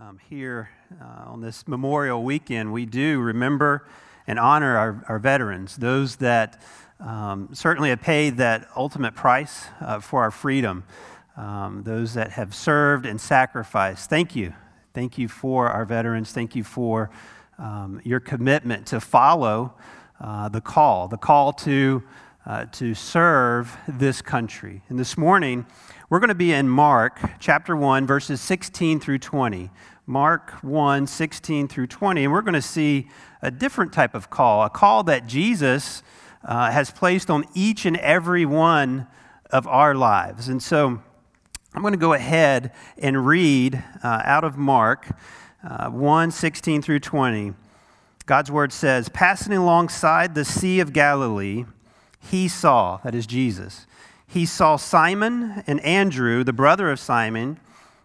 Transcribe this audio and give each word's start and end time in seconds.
um, 0.00 0.18
here 0.28 0.70
uh, 1.00 1.30
on 1.30 1.40
this 1.40 1.68
Memorial 1.68 2.24
Weekend, 2.24 2.72
we 2.72 2.84
do 2.84 3.20
remember 3.20 3.86
and 4.26 4.40
honor 4.40 4.76
our, 4.76 5.04
our 5.08 5.18
veterans, 5.20 5.76
those 5.76 6.16
that 6.16 6.60
um, 6.98 7.50
certainly 7.52 7.90
have 7.90 8.00
paid 8.00 8.38
that 8.38 8.66
ultimate 8.76 9.14
price 9.14 9.66
uh, 9.80 10.00
for 10.00 10.22
our 10.22 10.32
freedom, 10.32 10.82
um, 11.36 11.82
those 11.84 12.14
that 12.14 12.32
have 12.32 12.54
served 12.54 13.06
and 13.06 13.20
sacrificed. 13.20 14.10
Thank 14.10 14.34
you. 14.34 14.52
Thank 14.94 15.16
you 15.16 15.28
for 15.28 15.68
our 15.68 15.84
veterans. 15.84 16.32
Thank 16.32 16.56
you 16.56 16.64
for 16.64 17.10
um, 17.58 18.00
your 18.04 18.20
commitment 18.20 18.86
to 18.88 19.00
follow 19.00 19.74
uh, 20.20 20.48
the 20.48 20.60
call, 20.60 21.06
the 21.06 21.18
call 21.18 21.52
to, 21.52 22.02
uh, 22.46 22.66
to 22.66 22.94
serve 22.94 23.76
this 23.88 24.20
country. 24.20 24.82
And 24.88 24.98
this 24.98 25.16
morning, 25.16 25.66
we're 26.10 26.20
going 26.20 26.28
to 26.28 26.34
be 26.34 26.52
in 26.52 26.68
Mark 26.68 27.18
chapter 27.40 27.74
1, 27.76 28.06
verses 28.06 28.40
16 28.40 29.00
through 29.00 29.18
20. 29.18 29.70
Mark 30.06 30.50
1, 30.62 31.06
16 31.06 31.68
through 31.68 31.86
20. 31.86 32.24
And 32.24 32.32
we're 32.32 32.42
going 32.42 32.54
to 32.54 32.62
see 32.62 33.08
a 33.40 33.50
different 33.50 33.92
type 33.92 34.14
of 34.14 34.28
call, 34.28 34.62
a 34.62 34.70
call 34.70 35.02
that 35.04 35.26
Jesus 35.26 36.02
uh, 36.44 36.70
has 36.70 36.90
placed 36.90 37.30
on 37.30 37.44
each 37.54 37.86
and 37.86 37.96
every 37.96 38.44
one 38.44 39.06
of 39.50 39.66
our 39.66 39.94
lives. 39.94 40.48
And 40.48 40.62
so 40.62 41.00
I'm 41.74 41.82
going 41.82 41.94
to 41.94 41.98
go 41.98 42.12
ahead 42.12 42.72
and 42.98 43.26
read 43.26 43.82
uh, 44.02 44.22
out 44.24 44.44
of 44.44 44.58
Mark 44.58 45.08
uh, 45.66 45.88
1, 45.88 46.30
16 46.30 46.82
through 46.82 47.00
20. 47.00 47.54
God's 48.26 48.50
word 48.50 48.72
says, 48.72 49.08
Passing 49.08 49.54
alongside 49.54 50.34
the 50.34 50.44
Sea 50.44 50.80
of 50.80 50.92
Galilee, 50.92 51.64
he 52.30 52.48
saw, 52.48 52.98
that 53.04 53.14
is 53.14 53.26
Jesus 53.26 53.86
he 54.34 54.46
saw 54.46 54.74
Simon 54.74 55.62
and 55.64 55.78
Andrew, 55.84 56.42
the 56.42 56.52
brother 56.52 56.90
of 56.90 56.98
Simon, 56.98 57.60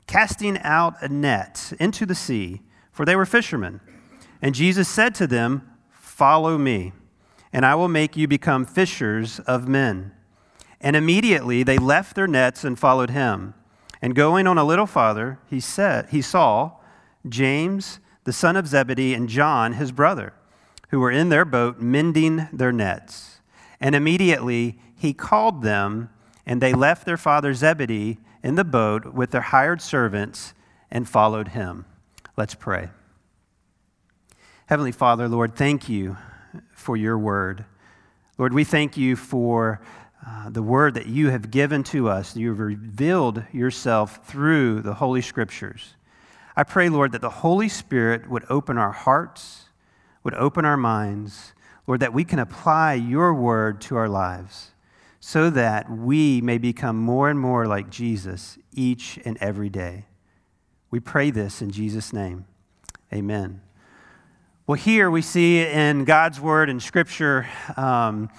casting 0.06 0.60
out 0.60 1.02
a 1.02 1.10
net 1.10 1.74
into 1.80 2.06
the 2.06 2.14
sea, 2.14 2.62
for 2.92 3.04
they 3.04 3.16
were 3.16 3.26
fishermen. 3.26 3.82
And 4.40 4.54
Jesus 4.54 4.88
said 4.88 5.16
to 5.16 5.26
them, 5.26 5.68
Follow 5.92 6.60
me, 6.60 6.94
and 7.52 7.66
I 7.66 7.74
will 7.74 7.88
make 7.88 8.16
you 8.16 8.28
become 8.28 8.64
fishers 8.64 9.40
of 9.42 9.68
men. 9.68 10.12
And 10.80 10.96
immediately 10.96 11.64
they 11.64 11.80
left 11.80 12.16
their 12.16 12.28
nets 12.28 12.64
and 12.64 12.78
followed 12.78 13.10
him. 13.10 13.56
And 14.00 14.14
going 14.14 14.46
on 14.46 14.60
a 14.60 14.64
little 14.64 14.86
farther, 14.86 15.40
he 15.50 15.60
said, 15.60 16.10
he 16.10 16.22
saw 16.22 16.74
James, 17.28 18.00
the 18.24 18.34
son 18.34 18.56
of 18.56 18.68
Zebedee, 18.68 19.16
and 19.16 19.28
John, 19.28 19.74
his 19.74 19.92
brother, 19.92 20.34
who 20.90 21.00
were 21.00 21.12
in 21.12 21.30
their 21.30 21.44
boat 21.44 21.82
mending 21.82 22.48
their 22.54 22.72
nets. 22.72 23.39
And 23.82 23.96
immediately 23.96 24.80
he 24.96 25.14
called 25.14 25.62
them 25.62 26.10
and 26.46 26.62
they 26.62 26.74
left 26.74 27.06
their 27.06 27.18
father 27.18 27.54
Zebedee 27.54 28.18
in 28.44 28.56
the 28.56 28.64
boat 28.64 29.14
with 29.14 29.32
their 29.32 29.42
hired 29.42 29.82
servants 29.82 30.54
and 30.90 31.08
followed 31.08 31.50
him. 31.50 31.86
Let's 32.36 32.56
pray. 32.56 32.90
Heavenly 34.66 34.92
Father, 34.92 35.28
Lord, 35.28 35.56
thank 35.56 35.90
you 35.90 36.18
for 36.74 36.98
your 36.98 37.18
word. 37.18 37.66
Lord, 38.38 38.54
we 38.54 38.64
thank 38.64 38.98
you 38.98 39.16
for 39.16 39.82
uh, 40.26 40.50
the 40.50 40.64
word 40.64 40.94
that 40.96 41.08
you 41.08 41.30
have 41.30 41.52
given 41.52 41.84
to 41.84 42.10
us. 42.10 42.36
You 42.36 42.50
have 42.50 42.60
revealed 42.60 43.44
yourself 43.52 44.26
through 44.26 44.82
the 44.82 44.96
Holy 44.96 45.22
Scriptures. 45.22 45.96
I 46.56 46.64
pray, 46.64 46.90
Lord, 46.90 47.12
that 47.14 47.22
the 47.22 47.30
Holy 47.30 47.70
Spirit 47.70 48.30
would 48.30 48.46
open 48.50 48.78
our 48.78 48.92
hearts, 48.92 49.66
would 50.24 50.34
open 50.36 50.66
our 50.66 50.78
minds, 50.78 51.54
Lord, 51.90 52.02
that 52.02 52.14
we 52.14 52.24
can 52.24 52.38
apply 52.38 52.94
your 52.94 53.34
word 53.34 53.82
to 53.82 53.96
our 53.96 54.08
lives 54.08 54.74
so 55.20 55.50
that 55.50 55.90
we 55.90 56.40
may 56.40 56.60
become 56.60 56.96
more 56.96 57.32
and 57.32 57.40
more 57.40 57.66
like 57.66 57.90
Jesus 57.90 58.60
each 58.72 59.18
and 59.26 59.40
every 59.42 59.70
day. 59.70 60.06
We 60.92 61.00
pray 61.00 61.32
this 61.32 61.64
in 61.64 61.72
Jesus' 61.72 62.14
name. 62.14 62.46
Amen. 63.12 63.62
Well, 64.68 64.76
here 64.76 65.10
we 65.10 65.24
see 65.24 65.66
in 65.66 66.04
God's 66.06 66.40
word 66.40 66.70
and 66.70 66.80
scripture 66.80 67.50
um, 67.76 68.30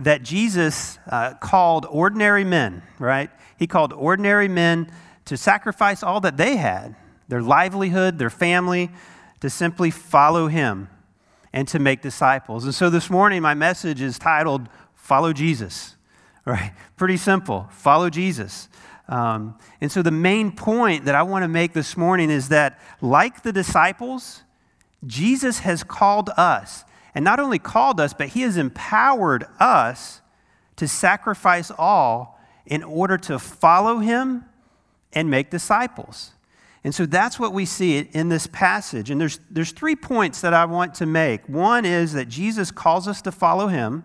that 0.00 0.24
Jesus 0.24 0.98
uh, 1.08 1.34
called 1.34 1.86
ordinary 1.88 2.42
men, 2.42 2.82
right? 2.98 3.30
He 3.56 3.68
called 3.68 3.92
ordinary 3.92 4.48
men 4.48 4.90
to 5.26 5.36
sacrifice 5.36 6.02
all 6.02 6.18
that 6.22 6.36
they 6.36 6.56
had 6.56 6.96
their 7.28 7.40
livelihood, 7.40 8.18
their 8.18 8.30
family 8.30 8.90
to 9.38 9.48
simply 9.48 9.92
follow 9.92 10.48
him 10.48 10.88
and 11.56 11.66
to 11.66 11.78
make 11.78 12.02
disciples. 12.02 12.64
And 12.64 12.74
so 12.74 12.90
this 12.90 13.08
morning, 13.08 13.40
my 13.40 13.54
message 13.54 14.02
is 14.02 14.18
titled 14.18 14.68
Follow 14.94 15.32
Jesus 15.32 15.96
right? 16.46 16.72
Pretty 16.96 17.16
simple. 17.16 17.66
Follow 17.72 18.08
Jesus. 18.08 18.68
Um, 19.08 19.58
and 19.80 19.90
so, 19.90 20.00
the 20.00 20.12
main 20.12 20.52
point 20.52 21.04
that 21.06 21.14
I 21.14 21.22
want 21.22 21.42
to 21.42 21.48
make 21.48 21.72
this 21.72 21.96
morning 21.96 22.30
is 22.30 22.50
that, 22.50 22.80
like 23.00 23.42
the 23.42 23.52
disciples, 23.52 24.42
Jesus 25.04 25.60
has 25.60 25.82
called 25.82 26.30
us. 26.36 26.84
And 27.14 27.24
not 27.24 27.40
only 27.40 27.58
called 27.58 27.98
us, 28.00 28.12
but 28.12 28.28
he 28.28 28.42
has 28.42 28.56
empowered 28.56 29.46
us 29.58 30.20
to 30.76 30.86
sacrifice 30.86 31.72
all 31.76 32.38
in 32.64 32.82
order 32.82 33.18
to 33.18 33.38
follow 33.38 33.98
him 33.98 34.44
and 35.12 35.30
make 35.30 35.50
disciples. 35.50 36.32
And 36.86 36.94
so 36.94 37.04
that's 37.04 37.40
what 37.40 37.52
we 37.52 37.64
see 37.64 37.98
in 37.98 38.28
this 38.28 38.46
passage. 38.46 39.10
And 39.10 39.20
there's, 39.20 39.40
there's 39.50 39.72
three 39.72 39.96
points 39.96 40.40
that 40.42 40.54
I 40.54 40.66
want 40.66 40.94
to 40.94 41.04
make. 41.04 41.48
One 41.48 41.84
is 41.84 42.12
that 42.12 42.28
Jesus 42.28 42.70
calls 42.70 43.08
us 43.08 43.20
to 43.22 43.32
follow 43.32 43.66
him. 43.66 44.04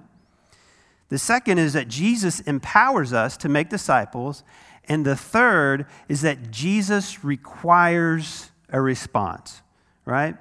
The 1.09 1.19
second 1.19 1.59
is 1.59 1.73
that 1.73 1.87
Jesus 1.87 2.39
empowers 2.39 3.13
us 3.13 3.37
to 3.37 3.49
make 3.49 3.69
disciples. 3.69 4.43
And 4.85 5.05
the 5.05 5.15
third 5.15 5.85
is 6.09 6.21
that 6.21 6.49
Jesus 6.49 7.23
requires 7.23 8.49
a 8.69 8.81
response, 8.81 9.61
right? 10.03 10.35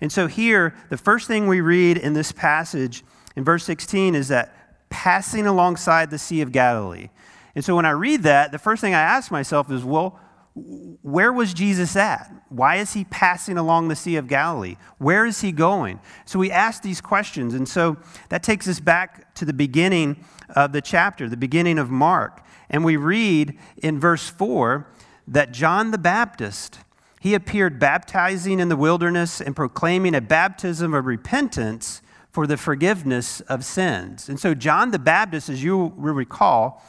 And 0.00 0.10
so 0.10 0.26
here, 0.26 0.74
the 0.90 0.98
first 0.98 1.28
thing 1.28 1.46
we 1.46 1.60
read 1.60 1.96
in 1.96 2.14
this 2.14 2.32
passage 2.32 3.04
in 3.36 3.44
verse 3.44 3.62
16 3.62 4.16
is 4.16 4.26
that 4.26 4.52
passing 4.90 5.46
alongside 5.46 6.10
the 6.10 6.18
Sea 6.18 6.40
of 6.40 6.50
Galilee. 6.50 7.10
And 7.54 7.64
so 7.64 7.76
when 7.76 7.86
I 7.86 7.90
read 7.90 8.24
that, 8.24 8.50
the 8.50 8.58
first 8.58 8.80
thing 8.80 8.94
I 8.94 9.00
ask 9.00 9.30
myself 9.30 9.70
is, 9.70 9.84
well, 9.84 10.18
where 10.54 11.32
was 11.32 11.52
Jesus 11.52 11.96
at? 11.96 12.30
Why 12.48 12.76
is 12.76 12.92
he 12.92 13.04
passing 13.04 13.58
along 13.58 13.88
the 13.88 13.96
Sea 13.96 14.16
of 14.16 14.28
Galilee? 14.28 14.76
Where 14.98 15.26
is 15.26 15.40
he 15.40 15.50
going? 15.50 15.98
So 16.26 16.38
we 16.38 16.50
ask 16.50 16.82
these 16.82 17.00
questions. 17.00 17.54
And 17.54 17.68
so 17.68 17.96
that 18.28 18.44
takes 18.44 18.68
us 18.68 18.78
back 18.78 19.34
to 19.34 19.44
the 19.44 19.52
beginning 19.52 20.24
of 20.54 20.72
the 20.72 20.80
chapter, 20.80 21.28
the 21.28 21.36
beginning 21.36 21.78
of 21.78 21.90
Mark. 21.90 22.44
And 22.70 22.84
we 22.84 22.96
read 22.96 23.58
in 23.78 23.98
verse 23.98 24.28
4 24.28 24.86
that 25.26 25.50
John 25.50 25.90
the 25.90 25.98
Baptist, 25.98 26.78
he 27.20 27.34
appeared 27.34 27.80
baptizing 27.80 28.60
in 28.60 28.68
the 28.68 28.76
wilderness 28.76 29.40
and 29.40 29.56
proclaiming 29.56 30.14
a 30.14 30.20
baptism 30.20 30.94
of 30.94 31.06
repentance 31.06 32.00
for 32.30 32.46
the 32.46 32.56
forgiveness 32.56 33.40
of 33.42 33.64
sins. 33.64 34.28
And 34.28 34.38
so 34.38 34.54
John 34.54 34.92
the 34.92 34.98
Baptist, 35.00 35.48
as 35.48 35.64
you 35.64 35.76
will 35.76 36.14
recall, 36.14 36.82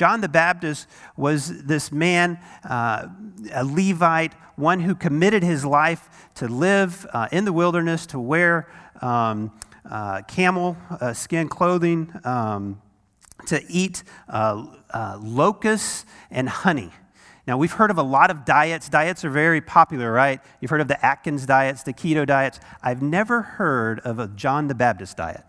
John 0.00 0.22
the 0.22 0.30
Baptist 0.30 0.88
was 1.14 1.64
this 1.64 1.92
man, 1.92 2.38
uh, 2.64 3.08
a 3.52 3.62
Levite, 3.62 4.32
one 4.56 4.80
who 4.80 4.94
committed 4.94 5.42
his 5.42 5.62
life 5.62 6.08
to 6.36 6.48
live 6.48 7.06
uh, 7.12 7.28
in 7.30 7.44
the 7.44 7.52
wilderness, 7.52 8.06
to 8.06 8.18
wear 8.18 8.66
um, 9.02 9.52
uh, 9.84 10.22
camel 10.22 10.78
uh, 10.90 11.12
skin 11.12 11.48
clothing, 11.50 12.10
um, 12.24 12.80
to 13.44 13.62
eat 13.68 14.02
uh, 14.30 14.68
uh, 14.88 15.18
locusts 15.20 16.06
and 16.30 16.48
honey. 16.48 16.92
Now, 17.46 17.58
we've 17.58 17.72
heard 17.72 17.90
of 17.90 17.98
a 17.98 18.02
lot 18.02 18.30
of 18.30 18.46
diets. 18.46 18.88
Diets 18.88 19.22
are 19.26 19.30
very 19.30 19.60
popular, 19.60 20.10
right? 20.10 20.40
You've 20.62 20.70
heard 20.70 20.80
of 20.80 20.88
the 20.88 21.04
Atkins 21.04 21.44
diets, 21.44 21.82
the 21.82 21.92
keto 21.92 22.26
diets. 22.26 22.58
I've 22.82 23.02
never 23.02 23.42
heard 23.42 24.00
of 24.00 24.18
a 24.18 24.28
John 24.28 24.68
the 24.68 24.74
Baptist 24.74 25.18
diet. 25.18 25.44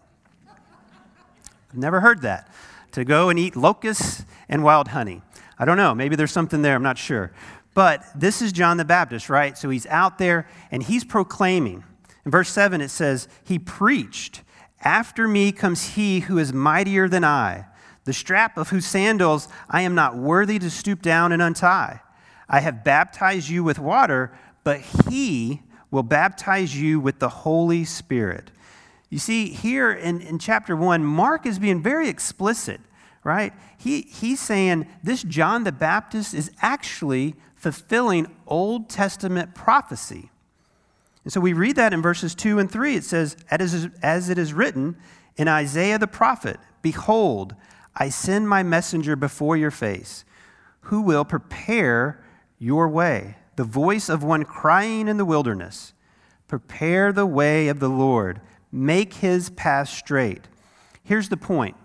I've 1.69 1.77
never 1.77 2.01
heard 2.01 2.23
that 2.23 2.51
to 2.93 3.03
go 3.03 3.29
and 3.29 3.39
eat 3.39 3.55
locusts 3.55 4.25
and 4.49 4.63
wild 4.63 4.89
honey. 4.89 5.21
I 5.57 5.65
don't 5.65 5.77
know. 5.77 5.93
Maybe 5.93 6.15
there's 6.15 6.31
something 6.31 6.61
there. 6.61 6.75
I'm 6.75 6.83
not 6.83 6.97
sure. 6.97 7.31
But 7.73 8.03
this 8.15 8.41
is 8.41 8.51
John 8.51 8.77
the 8.77 8.85
Baptist, 8.85 9.29
right? 9.29 9.57
So 9.57 9.69
he's 9.69 9.85
out 9.87 10.17
there 10.17 10.47
and 10.71 10.83
he's 10.83 11.03
proclaiming. 11.03 11.83
In 12.25 12.31
verse 12.31 12.49
7, 12.49 12.81
it 12.81 12.89
says, 12.89 13.27
He 13.43 13.57
preached, 13.57 14.41
After 14.83 15.27
me 15.27 15.51
comes 15.51 15.95
he 15.95 16.21
who 16.21 16.37
is 16.37 16.53
mightier 16.53 17.07
than 17.07 17.23
I, 17.23 17.65
the 18.03 18.13
strap 18.13 18.57
of 18.57 18.69
whose 18.69 18.85
sandals 18.85 19.47
I 19.69 19.81
am 19.81 19.95
not 19.95 20.17
worthy 20.17 20.59
to 20.59 20.69
stoop 20.69 21.01
down 21.01 21.31
and 21.31 21.41
untie. 21.41 22.01
I 22.49 22.59
have 22.59 22.83
baptized 22.83 23.47
you 23.47 23.63
with 23.63 23.79
water, 23.79 24.37
but 24.63 24.81
he 25.09 25.61
will 25.89 26.03
baptize 26.03 26.75
you 26.79 26.99
with 26.99 27.19
the 27.19 27.29
Holy 27.29 27.85
Spirit. 27.85 28.51
You 29.11 29.19
see, 29.19 29.49
here 29.49 29.91
in, 29.91 30.21
in 30.21 30.39
chapter 30.39 30.75
1, 30.75 31.03
Mark 31.03 31.45
is 31.45 31.59
being 31.59 31.83
very 31.83 32.07
explicit, 32.07 32.81
right? 33.23 33.53
He, 33.77 34.01
he's 34.01 34.39
saying 34.39 34.87
this 35.03 35.21
John 35.21 35.65
the 35.65 35.71
Baptist 35.71 36.33
is 36.33 36.49
actually 36.61 37.35
fulfilling 37.55 38.33
Old 38.47 38.89
Testament 38.89 39.53
prophecy. 39.53 40.31
And 41.23 41.31
so 41.31 41.39
we 41.39 41.53
read 41.53 41.75
that 41.75 41.93
in 41.93 42.01
verses 42.01 42.33
2 42.33 42.57
and 42.57 42.71
3. 42.71 42.95
It 42.95 43.03
says, 43.03 43.37
As 43.51 44.29
it 44.29 44.37
is 44.37 44.53
written 44.53 44.95
in 45.35 45.47
Isaiah 45.47 45.99
the 45.99 46.07
prophet, 46.07 46.57
Behold, 46.81 47.53
I 47.95 48.09
send 48.09 48.49
my 48.49 48.63
messenger 48.63 49.15
before 49.15 49.57
your 49.57 49.71
face, 49.71 50.23
who 50.85 51.01
will 51.01 51.25
prepare 51.25 52.23
your 52.57 52.87
way 52.87 53.35
the 53.57 53.63
voice 53.65 54.09
of 54.09 54.23
one 54.23 54.45
crying 54.45 55.07
in 55.07 55.17
the 55.17 55.25
wilderness, 55.25 55.93
Prepare 56.47 57.13
the 57.13 57.25
way 57.25 57.67
of 57.67 57.79
the 57.79 57.89
Lord, 57.89 58.41
make 58.71 59.15
his 59.15 59.49
path 59.49 59.89
straight. 59.89 60.47
Here's 61.03 61.29
the 61.29 61.37
point 61.37 61.75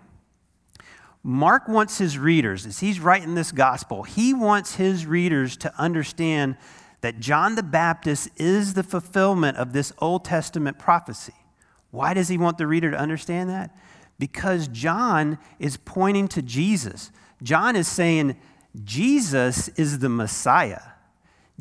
Mark 1.23 1.67
wants 1.67 1.97
his 1.97 2.17
readers, 2.17 2.65
as 2.65 2.79
he's 2.79 2.99
writing 2.99 3.35
this 3.35 3.51
gospel, 3.51 4.03
he 4.03 4.33
wants 4.33 4.75
his 4.75 5.05
readers 5.05 5.57
to 5.57 5.73
understand 5.77 6.55
that 7.01 7.19
John 7.19 7.55
the 7.55 7.63
Baptist 7.63 8.29
is 8.37 8.73
the 8.73 8.83
fulfillment 8.83 9.57
of 9.57 9.73
this 9.73 9.91
Old 9.99 10.25
Testament 10.25 10.79
prophecy. 10.79 11.33
Why 11.91 12.13
does 12.13 12.27
he 12.27 12.37
want 12.37 12.57
the 12.57 12.67
reader 12.67 12.91
to 12.91 12.99
understand 12.99 13.49
that? 13.49 13.75
Because 14.19 14.67
John 14.67 15.37
is 15.59 15.77
pointing 15.77 16.27
to 16.29 16.41
Jesus. 16.41 17.11
John 17.43 17.75
is 17.75 17.87
saying, 17.87 18.35
Jesus 18.83 19.67
is 19.69 19.99
the 19.99 20.09
Messiah. 20.09 20.81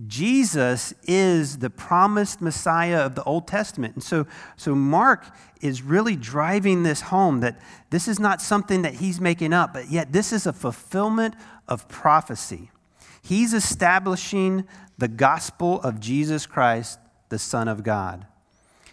Jesus 0.06 0.92
is 1.04 1.58
the 1.58 1.70
promised 1.70 2.42
Messiah 2.42 3.00
of 3.00 3.14
the 3.14 3.24
Old 3.24 3.48
Testament. 3.48 3.94
And 3.94 4.04
so, 4.04 4.26
so 4.56 4.74
Mark 4.74 5.24
is 5.62 5.80
really 5.80 6.16
driving 6.16 6.82
this 6.82 7.00
home 7.00 7.40
that 7.40 7.58
this 7.88 8.06
is 8.06 8.20
not 8.20 8.42
something 8.42 8.82
that 8.82 8.96
he's 8.96 9.20
making 9.20 9.54
up, 9.54 9.72
but 9.72 9.90
yet 9.90 10.12
this 10.12 10.34
is 10.34 10.46
a 10.46 10.52
fulfillment 10.52 11.34
of 11.66 11.88
prophecy. 11.88 12.70
He's 13.22 13.54
establishing 13.54 14.66
the 14.98 15.08
gospel 15.08 15.80
of 15.80 15.98
Jesus 15.98 16.44
Christ, 16.44 16.98
the 17.30 17.38
Son 17.38 17.66
of 17.66 17.82
God. 17.82 18.26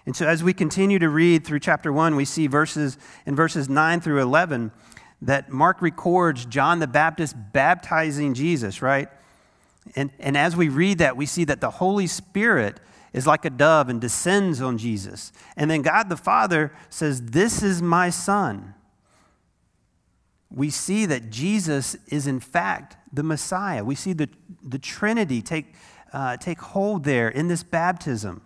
And 0.05 0.15
so 0.15 0.25
as 0.25 0.41
we 0.41 0.53
continue 0.53 0.99
to 0.99 1.09
read 1.09 1.45
through 1.45 1.59
chapter 1.59 1.91
1, 1.91 2.15
we 2.15 2.25
see 2.25 2.47
verses 2.47 2.97
in 3.25 3.35
verses 3.35 3.67
9 3.67 3.99
through 3.99 4.21
11 4.21 4.71
that 5.21 5.49
Mark 5.49 5.81
records 5.81 6.45
John 6.45 6.79
the 6.79 6.87
Baptist 6.87 7.35
baptizing 7.51 8.33
Jesus, 8.33 8.81
right? 8.81 9.09
And, 9.95 10.11
and 10.19 10.37
as 10.37 10.55
we 10.55 10.69
read 10.69 10.97
that, 10.99 11.17
we 11.17 11.25
see 11.25 11.43
that 11.45 11.61
the 11.61 11.71
Holy 11.71 12.07
Spirit 12.07 12.79
is 13.13 13.27
like 13.27 13.45
a 13.45 13.49
dove 13.49 13.89
and 13.89 14.01
descends 14.01 14.61
on 14.61 14.77
Jesus. 14.77 15.31
And 15.55 15.69
then 15.69 15.81
God 15.81 16.09
the 16.09 16.17
Father 16.17 16.71
says, 16.89 17.21
This 17.21 17.61
is 17.61 17.81
my 17.81 18.09
Son. 18.09 18.73
We 20.49 20.69
see 20.69 21.05
that 21.07 21.29
Jesus 21.29 21.95
is, 22.07 22.27
in 22.27 22.39
fact, 22.39 22.97
the 23.11 23.23
Messiah. 23.23 23.83
We 23.83 23.95
see 23.95 24.13
the, 24.13 24.29
the 24.63 24.77
Trinity 24.77 25.41
take, 25.41 25.73
uh, 26.11 26.37
take 26.37 26.59
hold 26.59 27.03
there 27.03 27.29
in 27.29 27.47
this 27.47 27.63
baptism. 27.63 28.41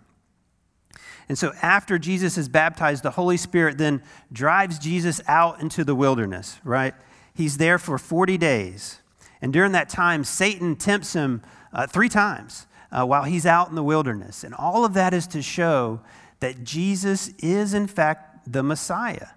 And 1.28 1.36
so, 1.36 1.52
after 1.60 1.98
Jesus 1.98 2.38
is 2.38 2.48
baptized, 2.48 3.02
the 3.02 3.10
Holy 3.10 3.36
Spirit 3.36 3.76
then 3.76 4.02
drives 4.32 4.78
Jesus 4.78 5.20
out 5.28 5.60
into 5.60 5.84
the 5.84 5.94
wilderness, 5.94 6.58
right? 6.64 6.94
He's 7.34 7.58
there 7.58 7.78
for 7.78 7.98
40 7.98 8.38
days. 8.38 9.00
And 9.40 9.52
during 9.52 9.72
that 9.72 9.88
time, 9.88 10.24
Satan 10.24 10.76
tempts 10.76 11.12
him 11.12 11.42
uh, 11.72 11.86
three 11.86 12.08
times 12.08 12.66
uh, 12.90 13.04
while 13.04 13.24
he's 13.24 13.46
out 13.46 13.68
in 13.68 13.74
the 13.74 13.82
wilderness. 13.82 14.44
And 14.44 14.54
all 14.54 14.84
of 14.84 14.94
that 14.94 15.14
is 15.14 15.26
to 15.28 15.42
show 15.42 16.00
that 16.40 16.64
Jesus 16.64 17.28
is, 17.38 17.74
in 17.74 17.86
fact, 17.86 18.52
the 18.52 18.62
Messiah. 18.62 19.28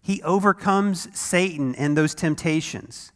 He 0.00 0.22
overcomes 0.22 1.08
Satan 1.18 1.74
and 1.74 1.96
those 1.96 2.14
temptations. 2.14 3.12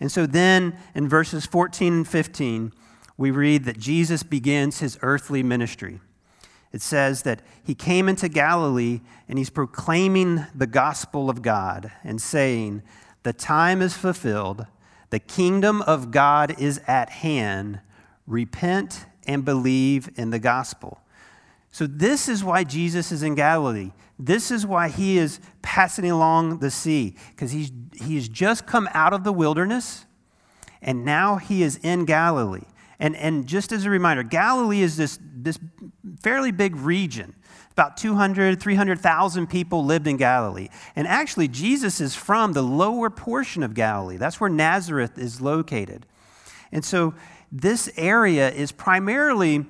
And 0.00 0.10
so 0.10 0.26
then 0.26 0.76
in 0.94 1.08
verses 1.08 1.46
14 1.46 1.92
and 1.92 2.08
15, 2.08 2.72
we 3.16 3.30
read 3.30 3.64
that 3.64 3.78
Jesus 3.78 4.22
begins 4.24 4.80
his 4.80 4.98
earthly 5.02 5.42
ministry. 5.42 6.00
It 6.72 6.80
says 6.80 7.22
that 7.22 7.42
he 7.62 7.74
came 7.74 8.08
into 8.08 8.28
Galilee 8.28 9.00
and 9.28 9.38
he's 9.38 9.50
proclaiming 9.50 10.46
the 10.54 10.66
gospel 10.66 11.30
of 11.30 11.42
God 11.42 11.92
and 12.02 12.20
saying, 12.20 12.82
The 13.22 13.32
time 13.32 13.80
is 13.80 13.96
fulfilled 13.96 14.66
the 15.12 15.20
kingdom 15.20 15.82
of 15.82 16.10
God 16.10 16.58
is 16.58 16.80
at 16.86 17.10
hand. 17.10 17.80
Repent 18.26 19.04
and 19.26 19.44
believe 19.44 20.08
in 20.16 20.30
the 20.30 20.38
gospel. 20.38 21.02
So, 21.70 21.86
this 21.86 22.30
is 22.30 22.42
why 22.42 22.64
Jesus 22.64 23.12
is 23.12 23.22
in 23.22 23.34
Galilee. 23.34 23.92
This 24.18 24.50
is 24.50 24.66
why 24.66 24.88
he 24.88 25.18
is 25.18 25.38
passing 25.60 26.10
along 26.10 26.60
the 26.60 26.70
sea, 26.70 27.14
because 27.28 27.50
he's, 27.50 27.70
he's 27.94 28.26
just 28.26 28.66
come 28.66 28.88
out 28.94 29.12
of 29.12 29.22
the 29.22 29.34
wilderness 29.34 30.06
and 30.80 31.04
now 31.04 31.36
he 31.36 31.62
is 31.62 31.76
in 31.82 32.06
Galilee. 32.06 32.64
And, 32.98 33.14
and 33.16 33.46
just 33.46 33.70
as 33.70 33.84
a 33.84 33.90
reminder, 33.90 34.22
Galilee 34.22 34.80
is 34.80 34.96
this, 34.96 35.18
this 35.22 35.58
fairly 36.22 36.52
big 36.52 36.74
region. 36.74 37.34
About 37.72 37.96
200, 37.96 38.60
300,000 38.60 39.48
people 39.48 39.84
lived 39.84 40.06
in 40.06 40.16
Galilee. 40.16 40.68
And 40.94 41.08
actually, 41.08 41.48
Jesus 41.48 42.00
is 42.00 42.14
from 42.14 42.52
the 42.52 42.62
lower 42.62 43.10
portion 43.10 43.62
of 43.62 43.74
Galilee. 43.74 44.18
That's 44.18 44.40
where 44.40 44.50
Nazareth 44.50 45.18
is 45.18 45.40
located. 45.40 46.06
And 46.70 46.84
so, 46.84 47.14
this 47.50 47.90
area 47.96 48.50
is 48.50 48.72
primarily 48.72 49.66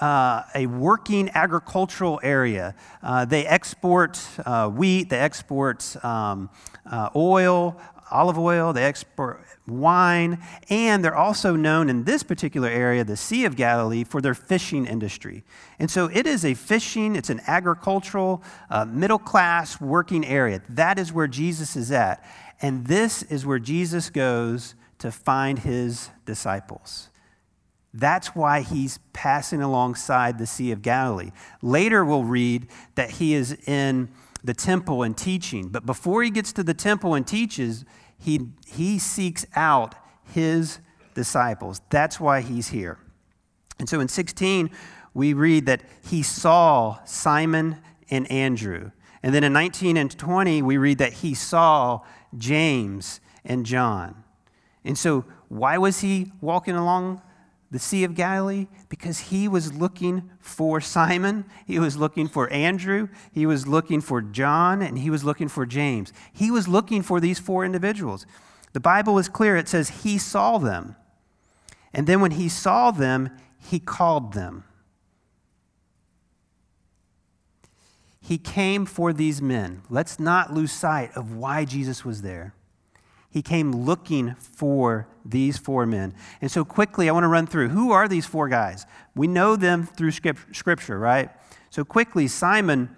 uh, 0.00 0.42
a 0.54 0.66
working 0.66 1.30
agricultural 1.34 2.20
area. 2.22 2.74
Uh, 3.02 3.24
they 3.24 3.46
export 3.46 4.20
uh, 4.44 4.68
wheat, 4.68 5.10
they 5.10 5.18
export 5.18 5.96
um, 6.04 6.50
uh, 6.86 7.10
oil, 7.14 7.80
olive 8.14 8.38
oil, 8.38 8.72
they 8.72 8.84
export 8.84 9.44
wine, 9.66 10.38
and 10.70 11.04
they're 11.04 11.16
also 11.16 11.56
known 11.56 11.90
in 11.90 12.04
this 12.04 12.22
particular 12.22 12.68
area, 12.68 13.04
the 13.04 13.16
Sea 13.16 13.44
of 13.44 13.56
Galilee, 13.56 14.04
for 14.04 14.20
their 14.20 14.34
fishing 14.34 14.86
industry. 14.86 15.44
And 15.78 15.90
so 15.90 16.10
it 16.12 16.26
is 16.26 16.44
a 16.44 16.54
fishing, 16.54 17.16
it's 17.16 17.30
an 17.30 17.40
agricultural, 17.46 18.42
uh, 18.70 18.84
middle 18.84 19.18
class 19.18 19.80
working 19.80 20.24
area. 20.24 20.62
That 20.68 20.98
is 20.98 21.12
where 21.12 21.28
Jesus 21.28 21.76
is 21.76 21.90
at. 21.90 22.24
And 22.62 22.86
this 22.86 23.22
is 23.22 23.44
where 23.44 23.58
Jesus 23.58 24.10
goes 24.10 24.74
to 24.98 25.10
find 25.10 25.58
his 25.58 26.10
disciples. 26.24 27.10
That's 27.92 28.34
why 28.34 28.60
he's 28.60 28.98
passing 29.12 29.62
alongside 29.62 30.38
the 30.38 30.46
Sea 30.46 30.72
of 30.72 30.82
Galilee. 30.82 31.30
Later, 31.62 32.04
we'll 32.04 32.24
read 32.24 32.66
that 32.96 33.10
he 33.10 33.34
is 33.34 33.52
in 33.66 34.08
the 34.42 34.54
temple 34.54 35.02
and 35.02 35.16
teaching. 35.16 35.68
But 35.68 35.86
before 35.86 36.22
he 36.22 36.30
gets 36.30 36.52
to 36.54 36.62
the 36.62 36.74
temple 36.74 37.14
and 37.14 37.26
teaches, 37.26 37.84
he, 38.24 38.48
he 38.66 38.98
seeks 38.98 39.44
out 39.54 39.94
his 40.32 40.78
disciples. 41.14 41.82
That's 41.90 42.18
why 42.18 42.40
he's 42.40 42.68
here. 42.68 42.98
And 43.78 43.86
so 43.86 44.00
in 44.00 44.08
16, 44.08 44.70
we 45.12 45.34
read 45.34 45.66
that 45.66 45.82
he 46.08 46.22
saw 46.22 47.04
Simon 47.04 47.82
and 48.08 48.30
Andrew. 48.30 48.92
And 49.22 49.34
then 49.34 49.44
in 49.44 49.52
19 49.52 49.98
and 49.98 50.10
20, 50.10 50.62
we 50.62 50.78
read 50.78 50.98
that 50.98 51.12
he 51.12 51.34
saw 51.34 52.00
James 52.38 53.20
and 53.44 53.66
John. 53.66 54.24
And 54.84 54.96
so, 54.96 55.26
why 55.48 55.76
was 55.76 56.00
he 56.00 56.32
walking 56.40 56.76
along 56.76 57.20
the 57.74 57.80
Sea 57.80 58.04
of 58.04 58.14
Galilee? 58.14 58.68
Because 58.88 59.18
he 59.18 59.48
was 59.48 59.74
looking 59.74 60.30
for 60.38 60.80
Simon, 60.80 61.44
he 61.66 61.80
was 61.80 61.96
looking 61.96 62.28
for 62.28 62.48
Andrew, 62.52 63.08
he 63.32 63.46
was 63.46 63.66
looking 63.66 64.00
for 64.00 64.22
John, 64.22 64.80
and 64.80 64.96
he 64.96 65.10
was 65.10 65.24
looking 65.24 65.48
for 65.48 65.66
James. 65.66 66.12
He 66.32 66.52
was 66.52 66.68
looking 66.68 67.02
for 67.02 67.18
these 67.18 67.40
four 67.40 67.64
individuals. 67.64 68.26
The 68.74 68.80
Bible 68.80 69.18
is 69.18 69.28
clear. 69.28 69.56
It 69.56 69.66
says 69.66 70.04
he 70.04 70.18
saw 70.18 70.58
them. 70.58 70.94
And 71.92 72.06
then 72.06 72.20
when 72.20 72.30
he 72.30 72.48
saw 72.48 72.92
them, 72.92 73.28
he 73.58 73.80
called 73.80 74.34
them. 74.34 74.62
He 78.20 78.38
came 78.38 78.86
for 78.86 79.12
these 79.12 79.42
men. 79.42 79.82
Let's 79.90 80.20
not 80.20 80.54
lose 80.54 80.70
sight 80.70 81.10
of 81.16 81.34
why 81.34 81.64
Jesus 81.64 82.04
was 82.04 82.22
there. 82.22 82.54
He 83.34 83.42
came 83.42 83.72
looking 83.72 84.36
for 84.36 85.08
these 85.24 85.58
four 85.58 85.86
men. 85.86 86.14
And 86.40 86.52
so, 86.52 86.64
quickly, 86.64 87.08
I 87.08 87.12
want 87.12 87.24
to 87.24 87.28
run 87.28 87.48
through 87.48 87.70
who 87.70 87.90
are 87.90 88.06
these 88.06 88.26
four 88.26 88.48
guys? 88.48 88.86
We 89.16 89.26
know 89.26 89.56
them 89.56 89.86
through 89.86 90.12
Scripture, 90.12 91.00
right? 91.00 91.30
So, 91.68 91.84
quickly, 91.84 92.28
Simon. 92.28 92.94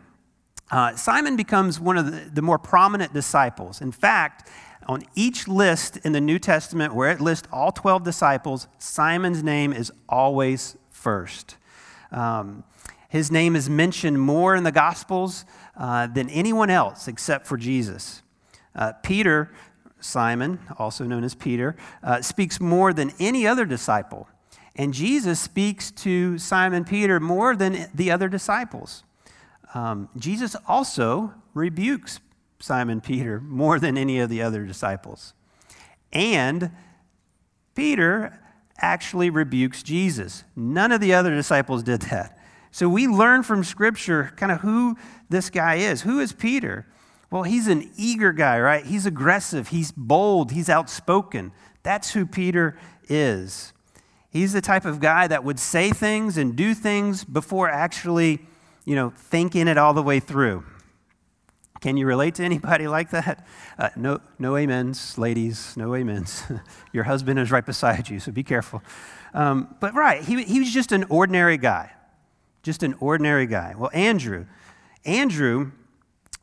Uh, 0.71 0.95
Simon 0.95 1.37
becomes 1.37 1.81
one 1.81 1.97
of 1.97 2.13
the, 2.13 2.29
the 2.29 2.43
more 2.43 2.59
prominent 2.59 3.15
disciples. 3.15 3.81
In 3.81 3.93
fact, 3.93 4.51
on 4.87 5.05
each 5.15 5.49
list 5.49 5.97
in 5.99 6.13
the 6.13 6.21
New 6.21 6.39
Testament 6.39 6.95
where 6.95 7.11
it 7.11 7.21
lists 7.23 7.49
all 7.51 7.73
12 7.73 8.03
disciples, 8.05 8.69
Simon's 8.77 9.43
name 9.43 9.73
is 9.73 9.91
always 10.07 10.77
first. 10.91 11.57
Um, 12.13 12.63
his 13.09 13.31
name 13.31 13.57
is 13.57 13.71
mentioned 13.71 14.21
more 14.21 14.55
in 14.55 14.65
the 14.65 14.73
Gospels 14.73 15.47
uh, 15.79 16.09
than 16.09 16.29
anyone 16.29 16.69
else 16.69 17.09
except 17.09 17.47
for 17.47 17.57
Jesus. 17.57 18.21
Uh, 18.77 18.93
Peter 19.03 19.51
Simon, 20.07 20.59
also 20.79 21.05
known 21.05 21.25
as 21.25 21.35
Peter, 21.35 21.77
uh, 22.03 22.23
speaks 22.23 22.61
more 22.61 22.93
than 22.93 23.13
any 23.19 23.47
other 23.47 23.65
disciple. 23.65 24.29
And 24.75 24.93
Jesus 24.95 25.41
speaks 25.41 25.91
to 25.93 26.39
Simon 26.39 26.85
Peter 26.85 27.19
more 27.19 27.57
than 27.57 27.89
the 27.95 28.11
other 28.11 28.29
disciples. 28.29 29.05
Um, 29.75 30.09
Jesus 30.17 30.55
also 30.67 31.35
rebukes 31.55 32.21
Simon 32.61 33.01
Peter 33.01 33.41
more 33.41 33.79
than 33.79 33.99
any 33.99 34.21
of 34.21 34.31
the 34.31 34.43
other 34.43 34.65
disciples. 34.65 35.35
And 36.13 36.71
Peter 37.75 38.41
actually 38.79 39.31
rebukes 39.31 39.83
Jesus. 39.83 40.45
None 40.55 40.93
of 40.93 41.01
the 41.01 41.15
other 41.15 41.35
disciples 41.35 41.83
did 41.83 42.03
that. 42.03 42.39
So 42.71 42.89
we 42.89 43.07
learn 43.07 43.43
from 43.43 43.65
Scripture 43.65 44.33
kind 44.37 44.53
of 44.53 44.61
who 44.61 44.97
this 45.31 45.49
guy 45.49 45.77
is. 45.77 46.03
Who 46.03 46.21
is 46.21 46.33
Peter? 46.33 46.87
Well, 47.31 47.43
he's 47.43 47.67
an 47.67 47.91
eager 47.97 48.33
guy, 48.33 48.61
right? 48.61 48.85
He's 48.85 49.07
aggressive, 49.07 49.69
he's 49.69 49.93
bold, 49.93 50.53
he's 50.53 50.69
outspoken. 50.69 51.53
That's 51.83 52.13
who 52.13 52.27
Peter 52.27 52.79
is. 53.09 53.73
He's 54.31 54.53
the 54.53 54.61
type 54.61 54.85
of 54.85 55.01
guy 55.01 55.27
that 55.29 55.45
would 55.45 55.59
say 55.59 55.91
things 55.91 56.37
and 56.37 56.55
do 56.57 56.75
things 56.75 57.25
before 57.25 57.71
actually, 57.71 58.41
you 58.85 58.95
know, 58.95 59.11
thinking 59.17 59.67
it 59.67 59.79
all 59.79 59.95
the 59.95 60.03
way 60.03 60.21
through. 60.21 60.65
Can 61.81 61.97
you 61.97 62.07
relate 62.07 62.35
to 62.37 62.45
anybody 62.45 62.87
like 62.89 63.11
that? 63.11 63.47
Uh, 63.79 63.91
no, 63.97 64.21
no 64.39 64.57
amens, 64.57 65.19
ladies, 65.19 65.77
no 65.77 65.95
amens. 65.95 66.43
Your 66.93 67.05
husband 67.05 67.39
is 67.39 67.51
right 67.51 67.65
beside 67.65 68.09
you, 68.09 68.21
so 68.21 68.33
be 68.33 68.43
careful. 68.43 68.83
Um, 69.35 69.75
but 69.81 69.95
right, 69.95 70.23
he, 70.23 70.43
he 70.45 70.61
was 70.61 70.73
just 70.73 70.93
an 70.93 71.05
ordinary 71.09 71.59
guy, 71.59 71.93
just 72.63 72.83
an 72.83 72.95
ordinary 73.01 73.47
guy. 73.47 73.75
Well, 73.77 73.91
Andrew, 73.93 74.47
Andrew, 75.05 75.73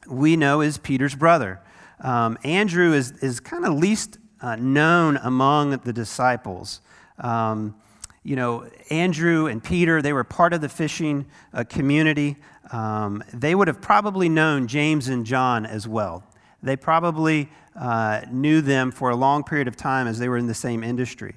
we 0.07 0.35
know 0.35 0.61
is 0.61 0.77
Peter's 0.77 1.15
brother. 1.15 1.59
Um, 1.99 2.37
Andrew 2.43 2.93
is, 2.93 3.11
is 3.23 3.39
kind 3.39 3.65
of 3.65 3.73
least 3.73 4.17
uh, 4.41 4.55
known 4.57 5.17
among 5.17 5.77
the 5.79 5.93
disciples. 5.93 6.81
Um, 7.17 7.75
you 8.23 8.35
know, 8.35 8.67
Andrew 8.89 9.47
and 9.47 9.63
Peter, 9.63 10.01
they 10.01 10.13
were 10.13 10.23
part 10.23 10.53
of 10.53 10.61
the 10.61 10.69
fishing 10.69 11.25
uh, 11.53 11.63
community. 11.63 12.37
Um, 12.71 13.23
they 13.33 13.55
would 13.55 13.67
have 13.67 13.81
probably 13.81 14.29
known 14.29 14.67
James 14.67 15.07
and 15.07 15.25
John 15.25 15.65
as 15.65 15.87
well. 15.87 16.23
They 16.61 16.77
probably 16.77 17.49
uh, 17.75 18.21
knew 18.31 18.61
them 18.61 18.91
for 18.91 19.09
a 19.09 19.15
long 19.15 19.43
period 19.43 19.67
of 19.67 19.75
time 19.75 20.07
as 20.07 20.19
they 20.19 20.29
were 20.29 20.37
in 20.37 20.47
the 20.47 20.53
same 20.53 20.83
industry. 20.83 21.35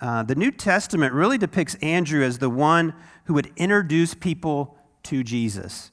Uh, 0.00 0.22
the 0.22 0.34
New 0.34 0.50
Testament 0.50 1.12
really 1.12 1.38
depicts 1.38 1.74
Andrew 1.76 2.22
as 2.22 2.38
the 2.38 2.50
one 2.50 2.94
who 3.24 3.34
would 3.34 3.52
introduce 3.56 4.14
people 4.14 4.76
to 5.04 5.22
Jesus. 5.22 5.90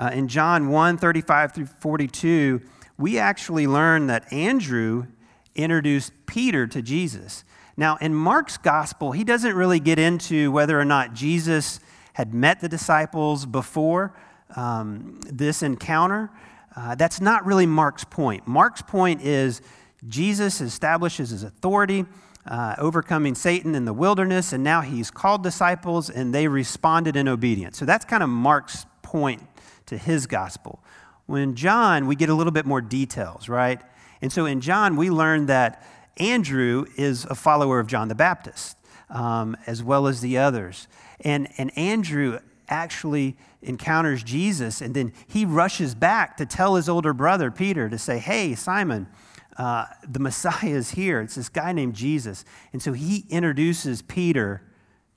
Uh, 0.00 0.08
in 0.14 0.28
John 0.28 0.70
1 0.70 0.96
35 0.96 1.52
through 1.52 1.66
42, 1.66 2.62
we 2.96 3.18
actually 3.18 3.66
learn 3.66 4.06
that 4.06 4.32
Andrew 4.32 5.06
introduced 5.54 6.14
Peter 6.24 6.66
to 6.68 6.80
Jesus. 6.80 7.44
Now, 7.76 7.98
in 8.00 8.14
Mark's 8.14 8.56
gospel, 8.56 9.12
he 9.12 9.24
doesn't 9.24 9.54
really 9.54 9.78
get 9.78 9.98
into 9.98 10.50
whether 10.52 10.80
or 10.80 10.86
not 10.86 11.12
Jesus 11.12 11.80
had 12.14 12.32
met 12.32 12.60
the 12.60 12.68
disciples 12.68 13.44
before 13.44 14.14
um, 14.56 15.20
this 15.26 15.62
encounter. 15.62 16.30
Uh, 16.74 16.94
that's 16.94 17.20
not 17.20 17.44
really 17.44 17.66
Mark's 17.66 18.04
point. 18.04 18.48
Mark's 18.48 18.80
point 18.80 19.20
is 19.20 19.60
Jesus 20.08 20.62
establishes 20.62 21.28
his 21.28 21.42
authority, 21.42 22.06
uh, 22.46 22.74
overcoming 22.78 23.34
Satan 23.34 23.74
in 23.74 23.84
the 23.84 23.92
wilderness, 23.92 24.54
and 24.54 24.64
now 24.64 24.80
he's 24.80 25.10
called 25.10 25.42
disciples 25.42 26.08
and 26.08 26.34
they 26.34 26.48
responded 26.48 27.16
in 27.16 27.28
obedience. 27.28 27.76
So 27.76 27.84
that's 27.84 28.06
kind 28.06 28.22
of 28.22 28.30
Mark's 28.30 28.86
point 29.02 29.42
to 29.90 29.98
his 29.98 30.26
gospel. 30.26 30.82
When 31.26 31.54
John, 31.54 32.06
we 32.06 32.16
get 32.16 32.28
a 32.28 32.34
little 32.34 32.52
bit 32.52 32.64
more 32.64 32.80
details, 32.80 33.48
right? 33.48 33.80
And 34.22 34.32
so 34.32 34.46
in 34.46 34.60
John, 34.60 34.96
we 34.96 35.10
learn 35.10 35.46
that 35.46 35.84
Andrew 36.16 36.86
is 36.96 37.24
a 37.26 37.34
follower 37.34 37.78
of 37.80 37.86
John 37.86 38.08
the 38.08 38.14
Baptist, 38.14 38.76
um, 39.08 39.56
as 39.66 39.82
well 39.82 40.06
as 40.06 40.20
the 40.20 40.38
others. 40.38 40.88
And, 41.20 41.48
and 41.58 41.76
Andrew 41.76 42.38
actually 42.68 43.36
encounters 43.62 44.22
Jesus, 44.22 44.80
and 44.80 44.94
then 44.94 45.12
he 45.26 45.44
rushes 45.44 45.94
back 45.94 46.36
to 46.36 46.46
tell 46.46 46.76
his 46.76 46.88
older 46.88 47.12
brother, 47.12 47.50
Peter, 47.50 47.88
to 47.88 47.98
say, 47.98 48.18
Hey, 48.18 48.54
Simon, 48.54 49.08
uh, 49.56 49.86
the 50.08 50.20
Messiah 50.20 50.70
is 50.70 50.92
here. 50.92 51.20
It's 51.20 51.34
this 51.34 51.48
guy 51.48 51.72
named 51.72 51.94
Jesus. 51.94 52.44
And 52.72 52.80
so 52.80 52.92
he 52.92 53.24
introduces 53.28 54.02
Peter 54.02 54.62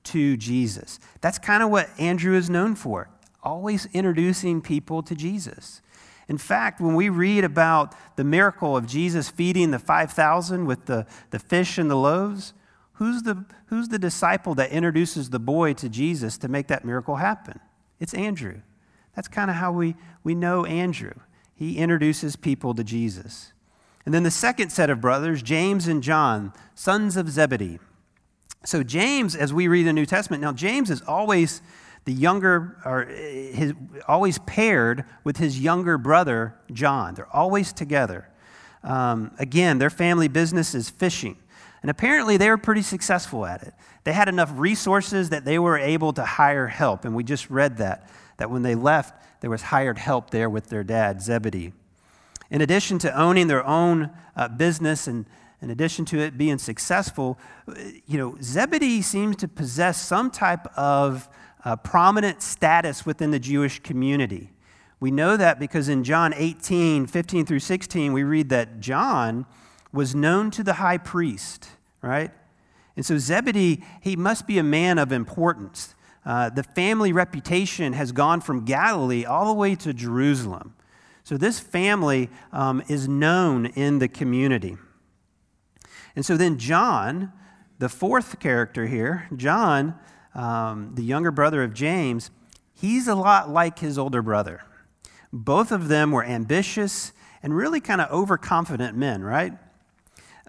to 0.06 0.36
Jesus. 0.36 1.00
That's 1.22 1.38
kind 1.38 1.64
of 1.64 1.70
what 1.70 1.90
Andrew 2.00 2.36
is 2.36 2.50
known 2.50 2.76
for, 2.76 3.10
always 3.44 3.88
introducing 3.94 4.62
people 4.62 5.04
to 5.04 5.16
Jesus. 5.16 5.82
In 6.28 6.38
fact, 6.38 6.80
when 6.80 6.96
we 6.96 7.10
read 7.10 7.44
about 7.44 7.96
the 8.16 8.24
miracle 8.24 8.78
of 8.78 8.88
Jesus 8.88 9.30
feeding 9.30 9.72
the 9.72 9.80
5,000 9.80 10.66
with 10.66 10.86
the, 10.86 11.06
the 11.32 11.40
fish 11.40 11.78
and 11.78 11.92
the 11.92 11.96
loaves, 11.96 12.54
who's 12.94 13.24
the, 13.24 13.46
who's 13.68 13.90
the 13.90 14.00
disciple 14.00 14.56
that 14.56 14.72
introduces 14.72 15.30
the 15.30 15.40
boy 15.40 15.74
to 15.74 15.90
Jesus 15.90 16.38
to 16.38 16.48
make 16.48 16.68
that 16.68 16.86
miracle 16.86 17.18
happen? 17.18 17.60
It's 18.00 18.14
Andrew. 18.14 18.62
That's 19.16 19.28
kind 19.28 19.50
of 19.50 19.58
how 19.58 19.72
we, 19.72 19.96
we 20.24 20.34
know 20.34 20.66
Andrew. 20.66 21.14
He 21.54 21.78
introduces 21.78 22.36
people 22.36 22.74
to 22.74 22.84
Jesus. 22.84 23.54
And 24.06 24.14
then 24.14 24.24
the 24.24 24.32
second 24.32 24.72
set 24.72 24.90
of 24.90 25.00
brothers, 25.00 25.42
James 25.42 25.88
and 25.88 26.02
John, 26.02 26.54
sons 26.76 27.16
of 27.16 27.30
Zebedee. 27.30 27.80
So, 28.66 28.82
James, 28.82 29.36
as 29.36 29.54
we 29.54 29.68
read 29.68 29.86
the 29.86 29.94
New 29.94 30.06
Testament, 30.06 30.42
now 30.42 30.54
James 30.54 30.90
is 30.90 31.02
always 31.02 31.62
the 32.06 32.14
younger, 32.14 32.78
or 32.86 33.06
his, 33.06 33.74
always 34.08 34.38
paired 34.40 35.06
with 35.24 35.38
his 35.38 35.60
younger 35.60 35.98
brother, 35.98 36.56
John. 36.72 37.16
They're 37.16 37.36
always 37.36 37.72
together. 37.72 38.30
Um, 38.84 39.32
again, 39.40 39.78
their 39.78 39.90
family 39.90 40.28
business 40.28 40.76
is 40.76 40.90
fishing. 40.90 41.38
And 41.82 41.90
apparently, 41.90 42.38
they 42.38 42.50
were 42.50 42.58
pretty 42.58 42.82
successful 42.82 43.46
at 43.46 43.64
it. 43.64 43.74
They 44.04 44.14
had 44.14 44.30
enough 44.30 44.52
resources 44.56 45.30
that 45.30 45.46
they 45.46 45.60
were 45.60 45.78
able 45.78 46.14
to 46.14 46.24
hire 46.24 46.68
help. 46.68 47.06
And 47.06 47.16
we 47.16 47.24
just 47.24 47.50
read 47.50 47.78
that, 47.78 48.10
that 48.38 48.50
when 48.50 48.64
they 48.64 48.76
left, 48.76 49.22
there 49.42 49.50
was 49.50 49.64
hired 49.64 49.98
help 49.98 50.30
there 50.30 50.50
with 50.50 50.68
their 50.68 50.84
dad, 50.84 51.22
Zebedee. 51.22 51.74
In 52.50 52.62
addition 52.62 53.00
to 53.00 53.20
owning 53.20 53.48
their 53.48 53.66
own 53.66 54.12
uh, 54.36 54.48
business 54.48 55.08
and 55.08 55.26
in 55.62 55.70
addition 55.70 56.04
to 56.06 56.20
it 56.20 56.38
being 56.38 56.58
successful, 56.58 57.40
you 58.06 58.18
know, 58.18 58.38
Zebedee 58.42 59.02
seems 59.02 59.38
to 59.38 59.48
possess 59.48 60.02
some 60.02 60.30
type 60.30 60.68
of 60.78 61.30
uh, 61.66 61.76
prominent 61.76 62.42
status 62.42 63.06
within 63.06 63.32
the 63.32 63.40
Jewish 63.40 63.80
community. 63.80 64.52
We 65.00 65.12
know 65.12 65.36
that 65.38 65.60
because 65.60 65.90
in 65.90 66.04
John 66.04 66.34
18, 66.36 67.08
15 67.08 67.46
through 67.46 67.60
16, 67.60 68.14
we 68.14 68.24
read 68.24 68.50
that 68.50 68.80
John 68.80 69.46
was 69.92 70.16
known 70.16 70.50
to 70.52 70.64
the 70.64 70.74
high 70.74 70.98
priest, 70.98 71.70
right? 72.02 72.32
And 72.96 73.06
so 73.06 73.18
Zebedee, 73.18 73.84
he 74.02 74.16
must 74.16 74.48
be 74.48 74.58
a 74.58 74.64
man 74.64 74.98
of 74.98 75.12
importance. 75.12 75.96
Uh, 76.26 76.50
the 76.50 76.64
family 76.64 77.12
reputation 77.12 77.94
has 77.94 78.12
gone 78.12 78.40
from 78.40 78.66
Galilee 78.66 79.26
all 79.26 79.48
the 79.48 79.54
way 79.54 79.76
to 79.76 79.94
Jerusalem. 79.94 80.74
So 81.24 81.38
this 81.38 81.60
family 81.60 82.30
um, 82.52 82.84
is 82.88 83.08
known 83.08 83.68
in 83.68 84.00
the 84.00 84.08
community. 84.08 84.78
And 86.16 86.26
so 86.26 86.38
then 86.38 86.58
John, 86.58 87.32
the 87.80 87.90
fourth 87.90 88.40
character 88.40 88.88
here, 88.88 89.28
John, 89.36 89.96
um, 90.36 90.92
the 90.96 91.04
younger 91.04 91.32
brother 91.32 91.64
of 91.64 91.74
James, 91.74 92.32
he's 92.74 93.08
a 93.08 93.16
lot 93.16 93.50
like 93.50 93.80
his 93.80 93.98
older 93.98 94.22
brother. 94.22 94.64
Both 95.32 95.72
of 95.72 95.88
them 95.88 96.12
were 96.12 96.24
ambitious 96.24 97.12
and 97.42 97.56
really 97.56 97.80
kind 97.80 98.02
of 98.02 98.12
overconfident 98.12 98.96
men, 98.98 99.24
right? 99.24 99.54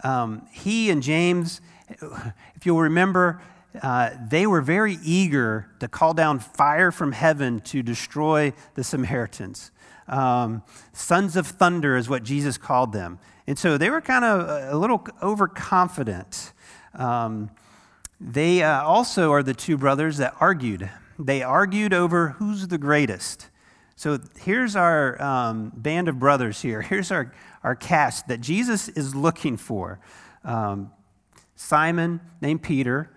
Um, 0.02 0.46
he 0.52 0.90
and 0.90 1.02
James, 1.02 1.60
if 1.88 2.64
you'll 2.64 2.80
remember, 2.80 3.42
uh, 3.82 4.10
they 4.28 4.46
were 4.46 4.60
very 4.60 4.98
eager 5.02 5.68
to 5.80 5.88
call 5.88 6.14
down 6.14 6.38
fire 6.38 6.92
from 6.92 7.12
heaven 7.12 7.60
to 7.60 7.82
destroy 7.82 8.52
the 8.74 8.84
Samaritans. 8.84 9.70
Um, 10.06 10.62
sons 10.92 11.36
of 11.36 11.46
thunder 11.46 11.96
is 11.96 12.08
what 12.08 12.22
Jesus 12.22 12.58
called 12.58 12.92
them. 12.92 13.18
And 13.46 13.58
so 13.58 13.76
they 13.76 13.90
were 13.90 14.00
kind 14.00 14.24
of 14.24 14.72
a 14.72 14.76
little 14.76 15.06
overconfident. 15.22 16.52
Um, 16.94 17.50
they 18.20 18.62
uh, 18.62 18.82
also 18.82 19.32
are 19.32 19.42
the 19.42 19.54
two 19.54 19.76
brothers 19.76 20.18
that 20.18 20.34
argued. 20.40 20.90
They 21.18 21.42
argued 21.42 21.92
over 21.92 22.30
who's 22.30 22.68
the 22.68 22.78
greatest. 22.78 23.50
So 23.96 24.18
here's 24.40 24.74
our 24.74 25.20
um, 25.22 25.72
band 25.74 26.08
of 26.08 26.18
brothers 26.18 26.60
here. 26.60 26.82
Here's 26.94 27.12
our, 27.12 27.32
our 27.62 27.76
cast 27.76 28.28
that 28.28 28.40
Jesus 28.40 28.88
is 28.88 29.14
looking 29.14 29.56
for 29.56 30.00
um, 30.42 30.90
Simon, 31.54 32.20
named 32.40 32.62
Peter. 32.62 33.10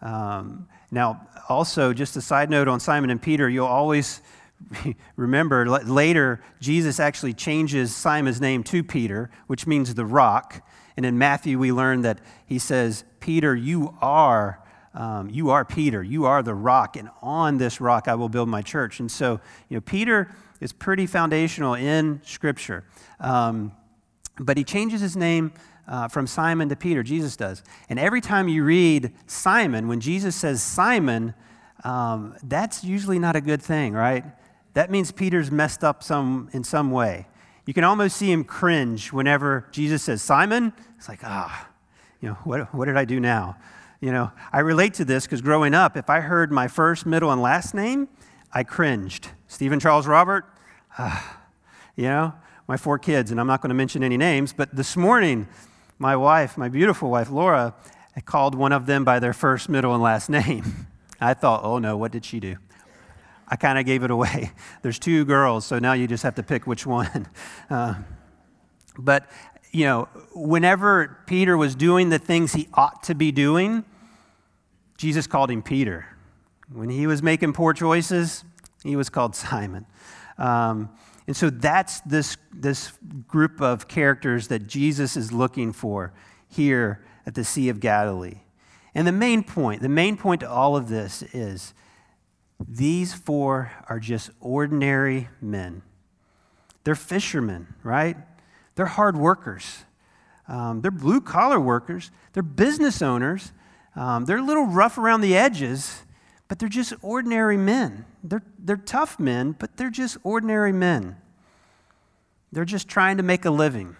Um, 0.00 0.68
now, 0.90 1.26
also, 1.48 1.92
just 1.92 2.16
a 2.16 2.20
side 2.20 2.50
note 2.50 2.68
on 2.68 2.78
Simon 2.78 3.10
and 3.10 3.20
Peter, 3.20 3.48
you'll 3.48 3.66
always 3.66 4.22
remember 5.16 5.66
later, 5.68 6.42
Jesus 6.60 7.00
actually 7.00 7.34
changes 7.34 7.94
Simon's 7.94 8.40
name 8.40 8.62
to 8.64 8.84
Peter, 8.84 9.30
which 9.48 9.66
means 9.66 9.94
the 9.94 10.06
rock. 10.06 10.64
And 10.96 11.06
in 11.06 11.18
Matthew, 11.18 11.58
we 11.58 11.72
learn 11.72 12.02
that 12.02 12.20
he 12.46 12.58
says, 12.58 13.04
Peter, 13.20 13.54
you 13.54 13.96
are. 14.00 14.58
Um, 14.94 15.30
you 15.30 15.50
are 15.50 15.64
Peter. 15.64 16.02
You 16.02 16.26
are 16.26 16.42
the 16.42 16.54
rock, 16.54 16.96
and 16.96 17.08
on 17.22 17.56
this 17.56 17.80
rock 17.80 18.08
I 18.08 18.14
will 18.14 18.28
build 18.28 18.48
my 18.48 18.60
church. 18.60 19.00
And 19.00 19.10
so, 19.10 19.40
you 19.68 19.76
know, 19.76 19.80
Peter 19.80 20.30
is 20.60 20.72
pretty 20.72 21.06
foundational 21.06 21.74
in 21.74 22.20
Scripture. 22.24 22.84
Um, 23.18 23.72
but 24.38 24.56
he 24.56 24.64
changes 24.64 25.00
his 25.00 25.16
name 25.16 25.52
uh, 25.88 26.08
from 26.08 26.26
Simon 26.26 26.68
to 26.68 26.76
Peter, 26.76 27.02
Jesus 27.02 27.36
does. 27.36 27.62
And 27.88 27.98
every 27.98 28.20
time 28.20 28.48
you 28.48 28.64
read 28.64 29.12
Simon, 29.26 29.88
when 29.88 30.00
Jesus 30.00 30.36
says 30.36 30.62
Simon, 30.62 31.34
um, 31.84 32.36
that's 32.42 32.84
usually 32.84 33.18
not 33.18 33.34
a 33.34 33.40
good 33.40 33.62
thing, 33.62 33.92
right? 33.92 34.24
That 34.74 34.90
means 34.90 35.10
Peter's 35.12 35.50
messed 35.50 35.84
up 35.84 36.02
some, 36.02 36.48
in 36.52 36.64
some 36.64 36.90
way. 36.90 37.26
You 37.66 37.74
can 37.74 37.84
almost 37.84 38.16
see 38.16 38.30
him 38.30 38.44
cringe 38.44 39.12
whenever 39.12 39.68
Jesus 39.70 40.02
says, 40.02 40.20
Simon. 40.20 40.72
It's 40.96 41.08
like, 41.08 41.20
ah, 41.22 41.68
you 42.20 42.28
know, 42.28 42.34
what, 42.44 42.74
what 42.74 42.86
did 42.86 42.96
I 42.96 43.04
do 43.04 43.20
now? 43.20 43.56
You 44.00 44.10
know, 44.10 44.32
I 44.52 44.60
relate 44.60 44.94
to 44.94 45.04
this 45.04 45.24
because 45.24 45.40
growing 45.40 45.74
up, 45.74 45.96
if 45.96 46.10
I 46.10 46.20
heard 46.20 46.50
my 46.50 46.66
first, 46.66 47.06
middle, 47.06 47.30
and 47.30 47.40
last 47.40 47.72
name, 47.72 48.08
I 48.52 48.64
cringed. 48.64 49.28
Stephen 49.46 49.78
Charles 49.78 50.08
Robert, 50.08 50.44
ah, 50.98 51.40
you 51.94 52.04
know, 52.04 52.34
my 52.66 52.76
four 52.76 52.98
kids, 52.98 53.30
and 53.30 53.38
I'm 53.38 53.46
not 53.46 53.60
going 53.60 53.68
to 53.68 53.74
mention 53.74 54.02
any 54.02 54.16
names, 54.16 54.52
but 54.52 54.74
this 54.74 54.96
morning, 54.96 55.46
my 55.98 56.16
wife, 56.16 56.58
my 56.58 56.68
beautiful 56.68 57.10
wife, 57.10 57.30
Laura, 57.30 57.74
called 58.24 58.56
one 58.56 58.72
of 58.72 58.86
them 58.86 59.04
by 59.04 59.20
their 59.20 59.32
first, 59.32 59.68
middle, 59.68 59.94
and 59.94 60.02
last 60.02 60.28
name. 60.40 60.88
I 61.20 61.34
thought, 61.34 61.62
oh 61.62 61.78
no, 61.78 61.96
what 61.96 62.10
did 62.10 62.24
she 62.24 62.40
do? 62.40 62.56
I 63.52 63.56
kind 63.56 63.78
of 63.78 63.84
gave 63.84 64.02
it 64.02 64.10
away. 64.10 64.50
There's 64.82 64.98
two 64.98 65.26
girls, 65.26 65.66
so 65.66 65.78
now 65.78 65.92
you 65.92 66.06
just 66.06 66.22
have 66.22 66.36
to 66.36 66.42
pick 66.42 66.66
which 66.66 66.86
one. 66.86 67.28
Uh, 67.70 67.94
but, 68.98 69.30
you 69.70 69.86
know, 69.86 70.06
whenever 70.34 71.18
Peter 71.26 71.56
was 71.56 71.74
doing 71.74 72.10
the 72.10 72.18
things 72.18 72.52
he 72.52 72.68
ought 72.74 73.02
to 73.04 73.14
be 73.14 73.32
doing, 73.32 73.82
Jesus 74.98 75.26
called 75.26 75.50
him 75.50 75.62
Peter. 75.62 76.06
When 76.70 76.90
he 76.90 77.06
was 77.06 77.22
making 77.22 77.54
poor 77.54 77.72
choices, 77.72 78.44
he 78.82 78.94
was 78.94 79.08
called 79.08 79.34
Simon. 79.34 79.86
Um, 80.36 80.90
and 81.26 81.34
so 81.34 81.48
that's 81.48 82.00
this, 82.00 82.36
this 82.52 82.92
group 83.26 83.62
of 83.62 83.88
characters 83.88 84.48
that 84.48 84.66
Jesus 84.66 85.16
is 85.16 85.32
looking 85.32 85.72
for 85.72 86.12
here 86.46 87.02
at 87.24 87.34
the 87.34 87.44
Sea 87.44 87.70
of 87.70 87.80
Galilee. 87.80 88.40
And 88.94 89.06
the 89.06 89.12
main 89.12 89.42
point, 89.42 89.80
the 89.80 89.88
main 89.88 90.18
point 90.18 90.40
to 90.40 90.50
all 90.50 90.76
of 90.76 90.90
this 90.90 91.22
is 91.32 91.72
these 92.68 93.14
four 93.14 93.72
are 93.88 94.00
just 94.00 94.30
ordinary 94.40 95.28
men. 95.40 95.82
They're 96.84 96.94
fishermen, 96.94 97.74
right? 97.82 98.16
They're 98.74 98.86
hard 98.86 99.16
workers. 99.16 99.84
Um, 100.48 100.80
they're 100.80 100.90
blue 100.90 101.20
collar 101.20 101.60
workers. 101.60 102.10
They're 102.32 102.42
business 102.42 103.02
owners. 103.02 103.52
Um, 103.94 104.24
they're 104.24 104.38
a 104.38 104.42
little 104.42 104.66
rough 104.66 104.98
around 104.98 105.20
the 105.20 105.36
edges, 105.36 106.02
but 106.48 106.58
they're 106.58 106.68
just 106.68 106.94
ordinary 107.02 107.56
men. 107.56 108.04
They're, 108.24 108.42
they're 108.58 108.76
tough 108.76 109.20
men, 109.20 109.52
but 109.58 109.76
they're 109.76 109.90
just 109.90 110.16
ordinary 110.22 110.72
men. 110.72 111.16
They're 112.50 112.64
just 112.64 112.88
trying 112.88 113.16
to 113.16 113.22
make 113.22 113.44
a 113.44 113.50
living, 113.50 113.96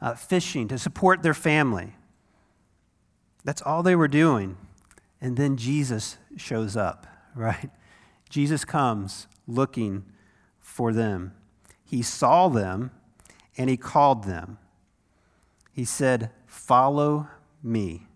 uh, 0.00 0.14
fishing 0.14 0.68
to 0.68 0.78
support 0.78 1.22
their 1.22 1.34
family. 1.34 1.94
That's 3.44 3.62
all 3.62 3.82
they 3.82 3.96
were 3.96 4.08
doing. 4.08 4.56
And 5.20 5.36
then 5.36 5.56
Jesus 5.56 6.18
shows 6.36 6.76
up, 6.76 7.06
right? 7.34 7.70
Jesus 8.28 8.64
comes 8.64 9.26
looking 9.46 10.04
for 10.60 10.92
them. 10.92 11.34
He 11.84 12.02
saw 12.02 12.48
them 12.48 12.90
and 13.56 13.68
he 13.68 13.76
called 13.76 14.24
them. 14.24 14.58
He 15.72 15.84
said, 15.84 16.30
Follow 16.46 17.28
me. 17.62 18.06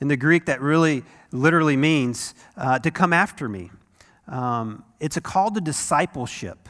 In 0.00 0.08
the 0.08 0.16
Greek, 0.16 0.46
that 0.46 0.60
really 0.60 1.04
literally 1.32 1.76
means 1.76 2.34
uh, 2.56 2.78
to 2.78 2.90
come 2.90 3.12
after 3.12 3.48
me. 3.48 3.70
Um, 4.26 4.84
it's 5.00 5.16
a 5.16 5.20
call 5.20 5.50
to 5.50 5.60
discipleship, 5.60 6.68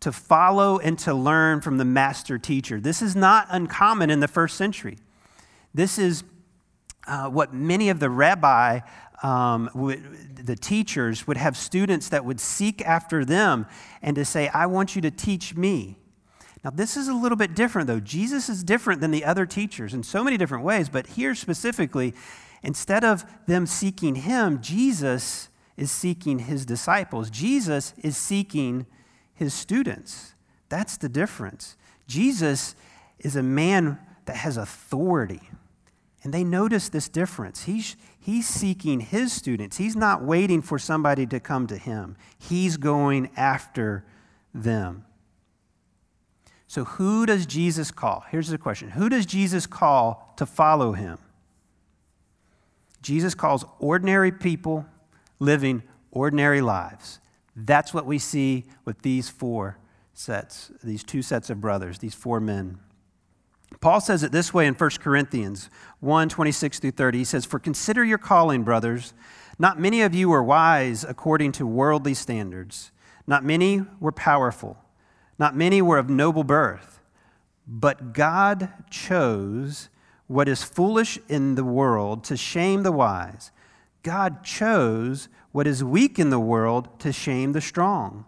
to 0.00 0.12
follow 0.12 0.78
and 0.78 0.98
to 1.00 1.14
learn 1.14 1.60
from 1.60 1.78
the 1.78 1.84
master 1.84 2.38
teacher. 2.38 2.80
This 2.80 3.02
is 3.02 3.16
not 3.16 3.46
uncommon 3.50 4.10
in 4.10 4.20
the 4.20 4.28
first 4.28 4.56
century. 4.56 4.98
This 5.74 5.98
is 5.98 6.24
uh, 7.06 7.28
what 7.28 7.54
many 7.54 7.88
of 7.88 8.00
the 8.00 8.10
rabbi, 8.10 8.80
um, 9.22 9.70
would, 9.74 10.36
the 10.46 10.56
teachers, 10.56 11.26
would 11.26 11.36
have 11.36 11.56
students 11.56 12.08
that 12.10 12.24
would 12.24 12.40
seek 12.40 12.82
after 12.82 13.24
them 13.24 13.66
and 14.02 14.16
to 14.16 14.24
say, 14.24 14.48
I 14.48 14.66
want 14.66 14.94
you 14.94 15.02
to 15.02 15.10
teach 15.10 15.56
me. 15.56 15.96
Now, 16.64 16.70
this 16.70 16.96
is 16.96 17.08
a 17.08 17.14
little 17.14 17.36
bit 17.36 17.54
different, 17.54 17.86
though. 17.86 18.00
Jesus 18.00 18.48
is 18.48 18.64
different 18.64 19.00
than 19.00 19.12
the 19.12 19.24
other 19.24 19.46
teachers 19.46 19.94
in 19.94 20.02
so 20.02 20.24
many 20.24 20.36
different 20.36 20.64
ways, 20.64 20.88
but 20.88 21.06
here 21.06 21.34
specifically, 21.34 22.12
instead 22.62 23.04
of 23.04 23.24
them 23.46 23.66
seeking 23.66 24.16
him, 24.16 24.60
Jesus 24.60 25.48
is 25.76 25.90
seeking 25.90 26.40
his 26.40 26.66
disciples. 26.66 27.30
Jesus 27.30 27.94
is 27.98 28.16
seeking 28.16 28.86
his 29.34 29.54
students. 29.54 30.34
That's 30.68 30.96
the 30.96 31.08
difference. 31.08 31.76
Jesus 32.08 32.74
is 33.18 33.36
a 33.36 33.42
man 33.42 33.98
that 34.24 34.36
has 34.36 34.56
authority. 34.56 35.42
And 36.26 36.34
they 36.34 36.42
notice 36.42 36.88
this 36.88 37.08
difference. 37.08 37.66
He's, 37.66 37.94
he's 38.18 38.48
seeking 38.48 38.98
his 38.98 39.32
students. 39.32 39.76
He's 39.76 39.94
not 39.94 40.24
waiting 40.24 40.60
for 40.60 40.76
somebody 40.76 41.24
to 41.26 41.38
come 41.38 41.68
to 41.68 41.76
him, 41.76 42.16
he's 42.36 42.76
going 42.78 43.30
after 43.36 44.04
them. 44.52 45.04
So, 46.66 46.82
who 46.82 47.26
does 47.26 47.46
Jesus 47.46 47.92
call? 47.92 48.24
Here's 48.28 48.48
the 48.48 48.58
question 48.58 48.90
Who 48.90 49.08
does 49.08 49.24
Jesus 49.24 49.68
call 49.68 50.34
to 50.36 50.46
follow 50.46 50.94
him? 50.94 51.18
Jesus 53.02 53.36
calls 53.36 53.64
ordinary 53.78 54.32
people 54.32 54.84
living 55.38 55.84
ordinary 56.10 56.60
lives. 56.60 57.20
That's 57.54 57.94
what 57.94 58.04
we 58.04 58.18
see 58.18 58.64
with 58.84 59.02
these 59.02 59.28
four 59.28 59.78
sets, 60.12 60.72
these 60.82 61.04
two 61.04 61.22
sets 61.22 61.50
of 61.50 61.60
brothers, 61.60 62.00
these 62.00 62.16
four 62.16 62.40
men. 62.40 62.80
Paul 63.80 64.00
says 64.00 64.22
it 64.22 64.32
this 64.32 64.54
way 64.54 64.66
in 64.66 64.74
1 64.74 64.90
Corinthians 65.00 65.70
1 66.00 66.28
26 66.28 66.78
through 66.78 66.90
30. 66.92 67.18
He 67.18 67.24
says, 67.24 67.44
For 67.44 67.58
consider 67.58 68.04
your 68.04 68.18
calling, 68.18 68.62
brothers. 68.62 69.14
Not 69.58 69.78
many 69.78 70.02
of 70.02 70.14
you 70.14 70.28
were 70.28 70.42
wise 70.42 71.04
according 71.04 71.52
to 71.52 71.66
worldly 71.66 72.14
standards, 72.14 72.92
not 73.26 73.44
many 73.44 73.82
were 74.00 74.12
powerful. 74.12 74.76
Not 75.38 75.54
many 75.54 75.82
were 75.82 75.98
of 75.98 76.08
noble 76.08 76.44
birth, 76.44 77.00
but 77.66 78.12
God 78.14 78.70
chose 78.90 79.88
what 80.26 80.48
is 80.48 80.62
foolish 80.62 81.18
in 81.28 81.54
the 81.54 81.64
world 81.64 82.24
to 82.24 82.36
shame 82.36 82.82
the 82.82 82.92
wise. 82.92 83.52
God 84.02 84.42
chose 84.44 85.28
what 85.52 85.66
is 85.66 85.84
weak 85.84 86.18
in 86.18 86.30
the 86.30 86.40
world 86.40 87.00
to 87.00 87.12
shame 87.12 87.52
the 87.52 87.60
strong. 87.60 88.24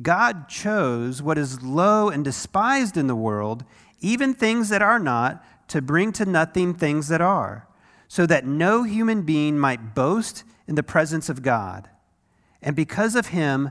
God 0.00 0.48
chose 0.48 1.22
what 1.22 1.38
is 1.38 1.62
low 1.62 2.10
and 2.10 2.22
despised 2.24 2.96
in 2.96 3.06
the 3.06 3.16
world, 3.16 3.64
even 4.00 4.34
things 4.34 4.68
that 4.68 4.82
are 4.82 4.98
not, 4.98 5.44
to 5.68 5.82
bring 5.82 6.12
to 6.12 6.24
nothing 6.24 6.74
things 6.74 7.08
that 7.08 7.20
are, 7.20 7.66
so 8.08 8.26
that 8.26 8.46
no 8.46 8.84
human 8.84 9.22
being 9.22 9.58
might 9.58 9.94
boast 9.94 10.44
in 10.68 10.74
the 10.74 10.82
presence 10.82 11.28
of 11.28 11.42
God. 11.42 11.88
And 12.62 12.76
because 12.76 13.14
of 13.14 13.28
him, 13.28 13.70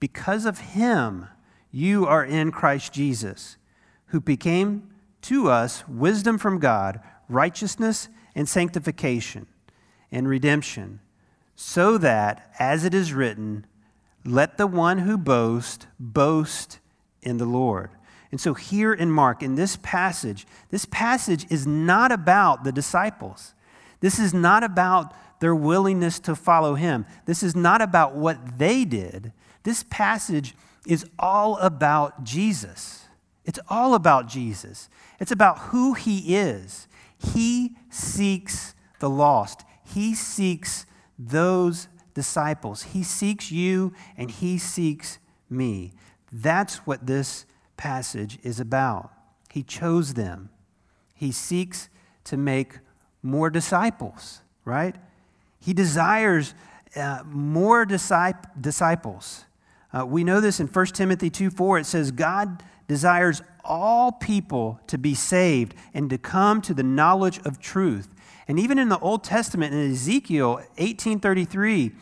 because 0.00 0.44
of 0.44 0.58
him, 0.58 1.28
you 1.70 2.06
are 2.06 2.24
in 2.24 2.52
Christ 2.52 2.92
Jesus, 2.92 3.56
who 4.06 4.20
became 4.20 4.90
to 5.22 5.48
us 5.50 5.86
wisdom 5.88 6.38
from 6.38 6.58
God, 6.58 7.00
righteousness 7.28 8.08
and 8.34 8.48
sanctification 8.48 9.46
and 10.12 10.28
redemption, 10.28 11.00
so 11.56 11.96
that, 11.98 12.52
as 12.58 12.84
it 12.84 12.94
is 12.94 13.12
written, 13.12 13.66
let 14.24 14.58
the 14.58 14.66
one 14.66 14.98
who 14.98 15.16
boasts 15.16 15.86
boast 15.98 16.80
in 17.22 17.38
the 17.38 17.46
Lord. 17.46 17.90
And 18.34 18.40
so, 18.40 18.52
here 18.52 18.92
in 18.92 19.12
Mark, 19.12 19.44
in 19.44 19.54
this 19.54 19.76
passage, 19.76 20.44
this 20.70 20.86
passage 20.86 21.46
is 21.50 21.68
not 21.68 22.10
about 22.10 22.64
the 22.64 22.72
disciples. 22.72 23.54
This 24.00 24.18
is 24.18 24.34
not 24.34 24.64
about 24.64 25.14
their 25.38 25.54
willingness 25.54 26.18
to 26.18 26.34
follow 26.34 26.74
him. 26.74 27.06
This 27.26 27.44
is 27.44 27.54
not 27.54 27.80
about 27.80 28.16
what 28.16 28.58
they 28.58 28.84
did. 28.84 29.32
This 29.62 29.84
passage 29.88 30.56
is 30.84 31.06
all 31.16 31.58
about 31.58 32.24
Jesus. 32.24 33.04
It's 33.44 33.60
all 33.68 33.94
about 33.94 34.26
Jesus. 34.26 34.88
It's 35.20 35.30
about 35.30 35.56
who 35.70 35.94
he 35.94 36.34
is. 36.34 36.88
He 37.16 37.76
seeks 37.88 38.74
the 38.98 39.08
lost, 39.08 39.62
he 39.84 40.12
seeks 40.12 40.86
those 41.16 41.86
disciples. 42.14 42.82
He 42.82 43.04
seeks 43.04 43.52
you 43.52 43.92
and 44.16 44.28
he 44.28 44.58
seeks 44.58 45.20
me. 45.48 45.92
That's 46.32 46.78
what 46.78 47.06
this 47.06 47.46
passage 47.76 48.38
is 48.42 48.60
about. 48.60 49.10
He 49.50 49.62
chose 49.62 50.14
them. 50.14 50.50
He 51.14 51.32
seeks 51.32 51.88
to 52.24 52.36
make 52.36 52.78
more 53.22 53.50
disciples, 53.50 54.40
right? 54.64 54.96
He 55.60 55.72
desires 55.72 56.54
uh, 56.96 57.22
more 57.26 57.86
discip- 57.86 58.60
disciples. 58.60 59.44
Uh, 59.92 60.04
we 60.04 60.24
know 60.24 60.40
this 60.40 60.60
in 60.60 60.66
1 60.66 60.86
Timothy 60.86 61.30
2 61.30 61.50
4. 61.50 61.78
It 61.78 61.86
says, 61.86 62.10
God 62.10 62.62
desires 62.88 63.42
all 63.64 64.12
people 64.12 64.80
to 64.88 64.98
be 64.98 65.14
saved 65.14 65.74
and 65.94 66.10
to 66.10 66.18
come 66.18 66.60
to 66.62 66.74
the 66.74 66.82
knowledge 66.82 67.38
of 67.44 67.58
truth. 67.58 68.14
And 68.46 68.58
even 68.58 68.78
in 68.78 68.88
the 68.88 68.98
Old 68.98 69.24
Testament, 69.24 69.72
in 69.72 69.92
Ezekiel 69.92 70.60
18:33, 70.76 71.92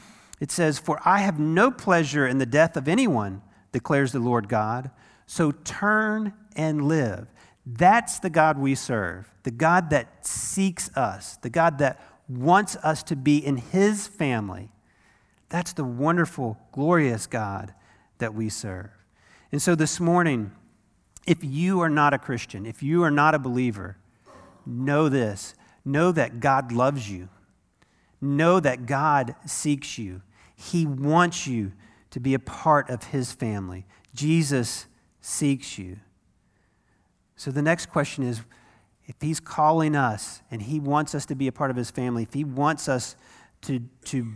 it 0.41 0.51
says, 0.51 0.79
"For 0.79 1.01
I 1.05 1.19
have 1.19 1.39
no 1.39 1.71
pleasure 1.71 2.27
in 2.27 2.39
the 2.39 2.47
death 2.47 2.77
of 2.77 2.89
anyone," 2.89 3.43
declares 3.71 4.13
the 4.13 4.19
Lord 4.19 4.49
God. 4.49 4.91
So 5.27 5.53
turn 5.53 6.33
and 6.57 6.87
live. 6.89 7.29
That's 7.65 8.19
the 8.19 8.31
God 8.31 8.59
we 8.59 8.75
serve, 8.75 9.33
the 9.45 9.51
God 9.51 9.91
that 9.91 10.27
seeks 10.27 10.95
us, 10.97 11.37
the 11.43 11.51
God 11.51 11.79
that 11.79 12.01
wants 12.29 12.77
us 12.77 13.03
to 13.05 13.17
be 13.17 13.45
in 13.45 13.57
his 13.57 14.07
family. 14.07 14.71
That's 15.49 15.73
the 15.73 15.85
wonderful, 15.85 16.59
glorious 16.73 17.27
God 17.27 17.75
that 18.19 18.35
we 18.35 18.49
serve. 18.49 18.91
And 19.53 19.61
so 19.61 19.75
this 19.75 20.01
morning, 20.01 20.51
if 21.27 21.45
you 21.45 21.81
are 21.81 21.91
not 21.91 22.15
a 22.15 22.19
Christian, 22.19 22.67
if 22.67 22.83
you 22.83 23.03
are 23.05 23.11
not 23.11 23.35
a 23.35 23.39
believer, 23.39 23.97
know 24.67 25.09
this 25.09 25.55
know 25.85 26.13
that 26.13 26.41
God 26.41 26.71
loves 26.71 27.11
you, 27.11 27.29
know 28.21 28.61
that 28.61 28.87
God 28.87 29.35
seeks 29.47 29.99
you. 29.99 30.23
He 30.55 30.87
wants 30.87 31.47
you 31.47 31.73
to 32.11 32.21
be 32.21 32.35
a 32.35 32.39
part 32.39 32.89
of 32.89 33.05
His 33.05 33.33
family. 33.33 33.85
Jesus 34.15 34.87
seeks 35.23 35.79
you. 35.79 35.99
So 37.37 37.51
the 37.51 37.63
next 37.63 37.87
question 37.87 38.25
is 38.25 38.43
if 39.07 39.15
He's 39.21 39.41
calling 39.41 39.97
us 39.97 40.43
and 40.51 40.61
He 40.61 40.79
wants 40.79 41.15
us 41.15 41.25
to 41.27 41.35
be 41.35 41.49
a 41.49 41.53
part 41.53 41.71
of 41.71 41.77
His 41.77 41.91
family, 41.91 42.25
if 42.25 42.35
He 42.35 42.45
wants 42.45 42.89
us 42.89 43.17
to, 43.63 43.81
to, 44.07 44.27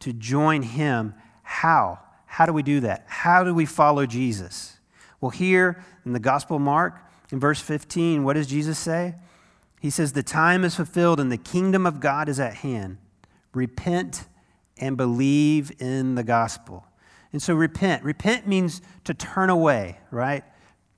to 0.00 0.12
join 0.12 0.62
Him, 0.62 1.14
how? 1.42 1.98
How 2.26 2.44
do 2.44 2.52
we 2.52 2.62
do 2.62 2.80
that? 2.80 3.04
How 3.06 3.44
do 3.44 3.54
we 3.54 3.64
follow 3.64 4.04
Jesus? 4.04 4.78
Well, 5.20 5.30
here 5.30 5.82
in 6.04 6.12
the 6.12 6.20
Gospel 6.20 6.56
of 6.56 6.62
Mark, 6.62 6.98
in 7.30 7.40
verse 7.40 7.60
15, 7.60 8.24
what 8.24 8.34
does 8.34 8.46
Jesus 8.46 8.78
say? 8.78 9.14
He 9.80 9.90
says, 9.90 10.12
The 10.12 10.22
time 10.22 10.64
is 10.64 10.74
fulfilled 10.74 11.18
and 11.18 11.32
the 11.32 11.38
kingdom 11.38 11.86
of 11.86 12.00
God 12.00 12.28
is 12.28 12.38
at 12.38 12.54
hand. 12.54 12.98
Repent 13.54 14.26
and 14.78 14.96
believe 14.96 15.72
in 15.80 16.14
the 16.14 16.24
gospel. 16.24 16.86
And 17.32 17.42
so, 17.42 17.54
repent. 17.54 18.04
Repent 18.04 18.46
means 18.46 18.82
to 19.04 19.14
turn 19.14 19.50
away, 19.50 19.98
right? 20.10 20.44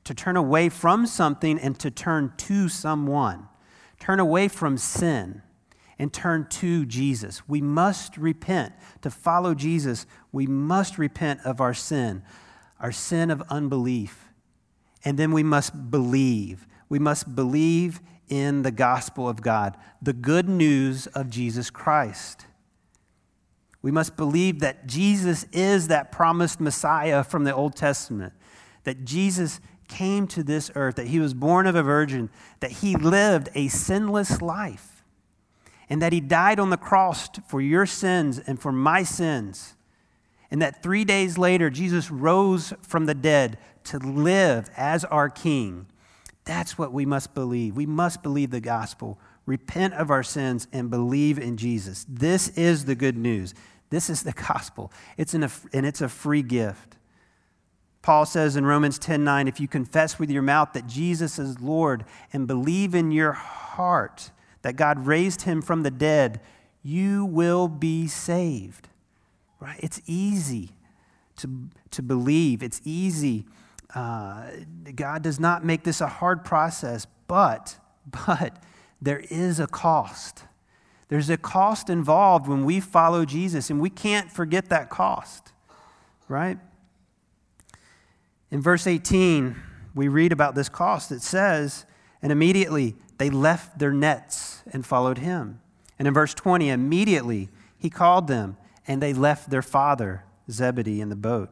To 0.05 0.15
turn 0.15 0.37
away 0.37 0.69
from 0.69 1.07
something 1.07 1.59
and 1.59 1.79
to 1.79 1.91
turn 1.91 2.33
to 2.39 2.69
someone. 2.69 3.49
Turn 4.01 4.21
away 4.21 4.49
from 4.49 4.77
sin 4.77 5.43
and 5.99 6.13
turn 6.13 6.47
to 6.51 6.85
Jesus. 6.85 7.49
We 7.49 7.61
must 7.61 8.17
repent. 8.17 8.73
To 9.03 9.11
follow 9.11 9.55
Jesus, 9.55 10.07
we 10.33 10.47
must 10.47 10.99
repent 10.99 11.41
of 11.45 11.61
our 11.61 11.75
sin, 11.75 12.23
our 12.81 12.93
sin 12.93 13.31
of 13.31 13.43
unbelief. 13.49 14.29
And 15.05 15.19
then 15.19 15.33
we 15.33 15.43
must 15.43 15.91
believe. 15.91 16.67
We 16.89 16.99
must 16.99 17.35
believe 17.35 18.01
in 18.29 18.63
the 18.63 18.71
gospel 18.71 19.29
of 19.29 19.43
God, 19.43 19.77
the 20.01 20.13
good 20.13 20.49
news 20.49 21.07
of 21.09 21.31
Jesus 21.31 21.71
Christ. 21.71 22.47
We 23.85 23.91
must 23.91 24.17
believe 24.17 24.61
that 24.61 24.87
Jesus 24.87 25.45
is 25.53 25.89
that 25.89 26.11
promised 26.11 26.59
Messiah 26.59 27.23
from 27.23 27.45
the 27.45 27.55
Old 27.55 27.77
Testament, 27.77 28.33
that 28.85 29.05
Jesus 29.05 29.61
came 29.89 30.27
to 30.29 30.43
this 30.43 30.71
earth, 30.75 30.95
that 30.95 31.09
he 31.09 31.21
was 31.21 31.35
born 31.35 31.67
of 31.67 31.75
a 31.75 31.83
virgin, 31.83 32.31
that 32.61 32.71
he 32.71 32.97
lived 32.97 33.51
a 33.55 33.69
sinless 33.69 34.41
life 34.41 35.05
and 35.91 36.01
that 36.01 36.15
he 36.15 36.21
died 36.21 36.59
on 36.59 36.71
the 36.71 36.79
cross 36.79 37.29
for 37.47 37.61
your 37.61 37.85
sins 37.85 38.39
and 38.39 38.59
for 38.59 38.73
my 38.73 39.03
sins, 39.03 39.75
and 40.51 40.63
that 40.63 40.83
three 40.83 41.05
days 41.05 41.37
later, 41.37 41.69
Jesus 41.69 42.11
rose 42.11 42.73
from 42.81 43.05
the 43.05 43.15
dead 43.15 43.59
to 43.85 43.99
live 43.99 44.71
as 44.79 45.05
our 45.05 45.29
King. 45.29 45.85
That's 46.47 46.79
what 46.79 46.95
we 46.95 47.05
must 47.05 47.35
believe. 47.35 47.77
We 47.77 47.85
must 47.85 48.23
believe 48.23 48.51
the 48.51 48.63
gospel, 48.63 49.19
repent 49.45 49.93
of 49.93 50.11
our 50.11 50.23
sins, 50.23 50.69
and 50.73 50.89
believe 50.89 51.39
in 51.39 51.59
Jesus. 51.59 52.07
This 52.09 52.49
is 52.57 52.87
the 52.87 52.95
good 52.95 53.19
news. 53.19 53.53
This 53.91 54.11
is 54.11 54.23
the 54.23 54.33
gospel. 54.49 54.93
It's 55.17 55.35
an, 55.35 55.49
and 55.73 55.87
it's 55.87 56.01
a 56.01 56.09
free 56.09 56.43
gift. 56.43 56.97
Paul 58.03 58.27
says 58.27 58.57
in 58.57 58.67
Romans 58.67 58.99
10 58.99 59.25
9, 59.25 59.49
if 59.49 59.61
you 59.61 59.67
confess 59.67 60.19
with 60.19 60.31
your 60.31 60.43
mouth 60.43 60.75
that 60.75 60.87
Jesus 60.87 61.39
is 61.39 61.59
Lord 61.61 62.05
and 62.35 62.47
believe 62.47 62.95
in 62.95 63.11
your 63.11 63.33
heart 63.33 64.31
that 64.61 64.77
God 64.77 65.07
raised 65.07 65.43
him 65.43 65.63
from 65.63 65.83
the 65.83 65.91
dead, 65.91 66.41
you 66.83 67.25
will 67.25 67.67
be 67.67 68.07
saved. 68.07 68.89
Right? 69.59 69.81
It's 69.83 70.03
easy 70.07 70.73
to, 71.37 71.71
to 71.93 72.03
believe. 72.03 72.63
It's 72.63 72.81
easy. 72.85 73.47
Uh, 73.95 74.51
God 74.95 75.23
does 75.23 75.41
not 75.41 75.65
make 75.65 75.85
this 75.85 76.01
a 76.01 76.07
hard 76.07 76.45
process, 76.45 77.07
but, 77.27 77.79
but 78.27 78.63
there 79.01 79.23
is 79.31 79.61
a 79.61 79.67
cost. 79.67 80.45
There's 81.09 81.31
a 81.31 81.37
cost 81.37 81.91
involved 81.91 82.47
when 82.47 82.65
we 82.65 82.81
follow 82.81 83.25
Jesus, 83.25 83.71
and 83.71 83.81
we 83.81 83.91
can't 83.91 84.31
forget 84.31 84.69
that 84.71 84.91
cost, 84.91 85.53
right? 86.29 86.59
In 88.51 88.61
verse 88.61 88.87
18, 88.87 89.57
we 89.95 90.09
read 90.09 90.33
about 90.33 90.55
this 90.55 90.69
cost. 90.69 91.13
It 91.13 91.23
says, 91.23 91.85
And 92.23 92.33
immediately 92.33 92.97
they 93.19 93.31
left 93.31 93.79
their 93.79 93.93
nets 93.93 94.63
and 94.73 94.85
followed 94.85 95.19
him. 95.19 95.61
And 95.99 96.09
in 96.09 96.15
verse 96.15 96.35
20, 96.35 96.69
immediately 96.69 97.49
he 97.79 97.91
called 97.91 98.27
them 98.27 98.57
and 98.87 99.03
they 99.03 99.13
left 99.13 99.51
their 99.51 99.63
father, 99.63 100.25
Zebedee, 100.51 101.01
in 101.01 101.09
the 101.09 101.17
boat. 101.17 101.51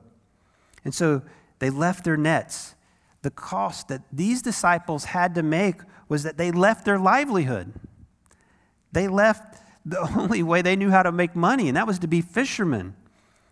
And 0.85 0.95
so 0.95 1.23
they 1.59 1.71
left 1.71 2.05
their 2.05 2.17
nets. 2.17 2.75
The 3.23 3.31
cost 3.31 3.89
that 3.89 4.03
these 4.13 4.43
disciples 4.43 5.07
had 5.07 5.35
to 5.37 5.43
make 5.43 5.81
was 6.09 6.25
that 6.25 6.37
they 6.37 6.51
left 6.51 6.85
their 6.85 6.99
livelihood. 6.99 7.73
They 8.93 9.09
left 9.09 9.63
the 9.85 10.01
only 10.17 10.43
way 10.43 10.63
they 10.63 10.77
knew 10.77 10.91
how 10.91 11.03
to 11.03 11.13
make 11.13 11.35
money, 11.35 11.69
and 11.69 11.77
that 11.77 11.87
was 11.87 11.99
to 12.01 12.07
be 12.07 12.21
fishermen. 12.21 12.95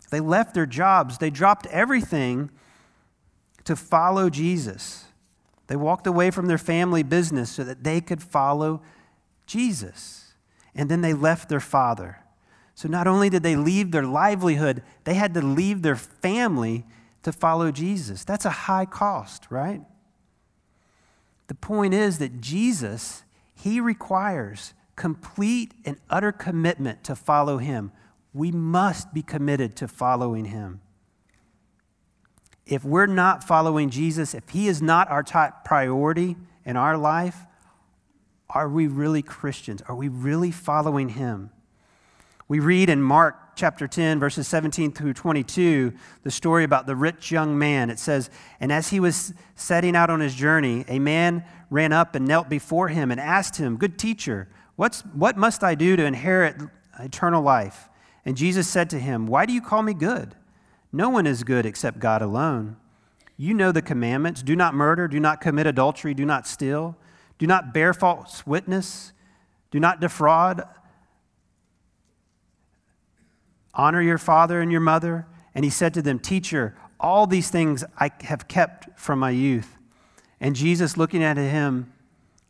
They 0.09 0.19
left 0.19 0.53
their 0.53 0.65
jobs, 0.65 1.17
they 1.17 1.29
dropped 1.29 1.65
everything 1.67 2.51
to 3.63 3.75
follow 3.75 4.29
Jesus. 4.29 5.05
They 5.67 5.75
walked 5.77 6.05
away 6.05 6.31
from 6.31 6.47
their 6.47 6.57
family 6.57 7.03
business 7.03 7.49
so 7.49 7.63
that 7.63 7.83
they 7.83 8.01
could 8.01 8.21
follow 8.21 8.81
Jesus. 9.45 10.33
And 10.75 10.89
then 10.89 11.01
they 11.01 11.13
left 11.13 11.47
their 11.47 11.61
father. 11.61 12.17
So 12.75 12.89
not 12.89 13.07
only 13.07 13.29
did 13.29 13.43
they 13.43 13.55
leave 13.55 13.91
their 13.91 14.05
livelihood, 14.05 14.83
they 15.03 15.13
had 15.13 15.33
to 15.35 15.41
leave 15.41 15.81
their 15.81 15.95
family 15.95 16.85
to 17.23 17.31
follow 17.31 17.71
Jesus. 17.71 18.25
That's 18.25 18.45
a 18.45 18.49
high 18.49 18.85
cost, 18.85 19.47
right? 19.49 19.81
The 21.47 21.55
point 21.55 21.93
is 21.93 22.17
that 22.17 22.41
Jesus, 22.41 23.23
he 23.53 23.79
requires 23.79 24.73
complete 25.01 25.73
and 25.85 25.97
utter 26.09 26.31
commitment 26.31 27.03
to 27.05 27.15
follow 27.15 27.57
him. 27.57 27.91
We 28.33 28.51
must 28.51 29.13
be 29.13 29.21
committed 29.21 29.75
to 29.77 29.87
following 29.87 30.45
him 30.45 30.81
if 32.71 32.85
we're 32.85 33.07
not 33.07 33.43
following 33.43 33.89
Jesus, 33.89 34.33
if 34.33 34.47
He 34.49 34.67
is 34.67 34.81
not 34.81 35.09
our 35.09 35.23
top 35.23 35.65
priority 35.65 36.37
in 36.65 36.77
our 36.77 36.97
life, 36.97 37.45
are 38.49 38.69
we 38.69 38.87
really 38.87 39.21
Christians? 39.21 39.81
Are 39.87 39.95
we 39.95 40.07
really 40.07 40.51
following 40.51 41.09
Him? 41.09 41.51
We 42.47 42.59
read 42.59 42.89
in 42.89 43.01
Mark 43.01 43.55
chapter 43.55 43.87
10, 43.87 44.19
verses 44.19 44.47
17 44.47 44.93
through 44.93 45.13
22, 45.13 45.93
the 46.23 46.31
story 46.31 46.63
about 46.63 46.85
the 46.85 46.95
rich 46.95 47.29
young 47.29 47.57
man. 47.57 47.89
It 47.89 47.99
says, 47.99 48.29
And 48.59 48.71
as 48.71 48.89
he 48.89 48.99
was 48.99 49.33
setting 49.55 49.95
out 49.95 50.09
on 50.09 50.19
his 50.19 50.35
journey, 50.35 50.83
a 50.87 50.99
man 50.99 51.45
ran 51.69 51.93
up 51.93 52.15
and 52.15 52.25
knelt 52.25 52.49
before 52.49 52.89
him 52.89 53.11
and 53.11 53.19
asked 53.19 53.57
him, 53.57 53.77
Good 53.77 53.97
teacher, 53.97 54.49
what's, 54.75 55.01
what 55.01 55.37
must 55.37 55.63
I 55.63 55.75
do 55.75 55.95
to 55.95 56.05
inherit 56.05 56.57
eternal 56.99 57.41
life? 57.41 57.89
And 58.25 58.37
Jesus 58.37 58.67
said 58.67 58.89
to 58.91 58.99
him, 58.99 59.27
Why 59.27 59.45
do 59.45 59.53
you 59.53 59.61
call 59.61 59.81
me 59.81 59.93
good? 59.93 60.35
No 60.91 61.09
one 61.09 61.25
is 61.25 61.43
good 61.43 61.65
except 61.65 61.99
God 61.99 62.21
alone. 62.21 62.77
You 63.37 63.53
know 63.53 63.71
the 63.71 63.81
commandments 63.81 64.43
do 64.43 64.55
not 64.55 64.75
murder, 64.75 65.07
do 65.07 65.19
not 65.19 65.41
commit 65.41 65.65
adultery, 65.65 66.13
do 66.13 66.25
not 66.25 66.45
steal, 66.45 66.95
do 67.39 67.47
not 67.47 67.73
bear 67.73 67.93
false 67.93 68.45
witness, 68.45 69.13
do 69.71 69.79
not 69.79 69.99
defraud, 69.99 70.63
honor 73.73 74.01
your 74.01 74.17
father 74.17 74.61
and 74.61 74.71
your 74.71 74.81
mother. 74.81 75.25
And 75.55 75.65
he 75.65 75.71
said 75.71 75.93
to 75.95 76.01
them, 76.01 76.19
Teacher, 76.19 76.75
all 76.99 77.25
these 77.25 77.49
things 77.49 77.83
I 77.97 78.11
have 78.21 78.47
kept 78.47 78.99
from 78.99 79.19
my 79.19 79.31
youth. 79.31 79.77
And 80.39 80.55
Jesus, 80.55 80.97
looking 80.97 81.23
at 81.23 81.37
him, 81.37 81.91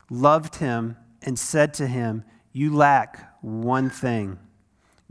loved 0.10 0.58
him 0.58 0.98
and 1.22 1.38
said 1.38 1.74
to 1.76 1.88
him, 1.88 2.24
You 2.52 2.76
lack 2.76 3.38
one 3.42 3.90
thing. 3.90 4.40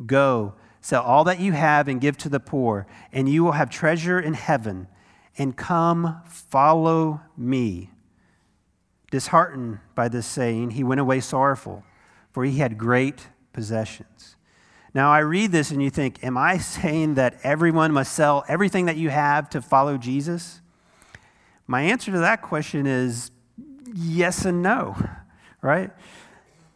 Go 0.04 0.54
Sell 0.80 1.02
all 1.02 1.24
that 1.24 1.40
you 1.40 1.52
have 1.52 1.88
and 1.88 2.00
give 2.00 2.16
to 2.18 2.28
the 2.28 2.40
poor, 2.40 2.86
and 3.12 3.28
you 3.28 3.44
will 3.44 3.52
have 3.52 3.68
treasure 3.68 4.18
in 4.18 4.34
heaven. 4.34 4.88
And 5.36 5.56
come, 5.56 6.22
follow 6.26 7.20
me. 7.36 7.90
Disheartened 9.10 9.80
by 9.94 10.08
this 10.08 10.26
saying, 10.26 10.70
he 10.70 10.84
went 10.84 11.00
away 11.00 11.20
sorrowful, 11.20 11.84
for 12.32 12.44
he 12.44 12.58
had 12.58 12.78
great 12.78 13.28
possessions. 13.52 14.36
Now, 14.94 15.12
I 15.12 15.18
read 15.18 15.52
this 15.52 15.70
and 15.70 15.82
you 15.82 15.90
think, 15.90 16.24
Am 16.24 16.36
I 16.36 16.58
saying 16.58 17.14
that 17.14 17.38
everyone 17.42 17.92
must 17.92 18.12
sell 18.12 18.44
everything 18.48 18.86
that 18.86 18.96
you 18.96 19.10
have 19.10 19.50
to 19.50 19.60
follow 19.60 19.98
Jesus? 19.98 20.60
My 21.66 21.82
answer 21.82 22.10
to 22.10 22.18
that 22.18 22.42
question 22.42 22.86
is 22.86 23.30
yes 23.94 24.44
and 24.44 24.62
no, 24.62 24.96
right? 25.62 25.90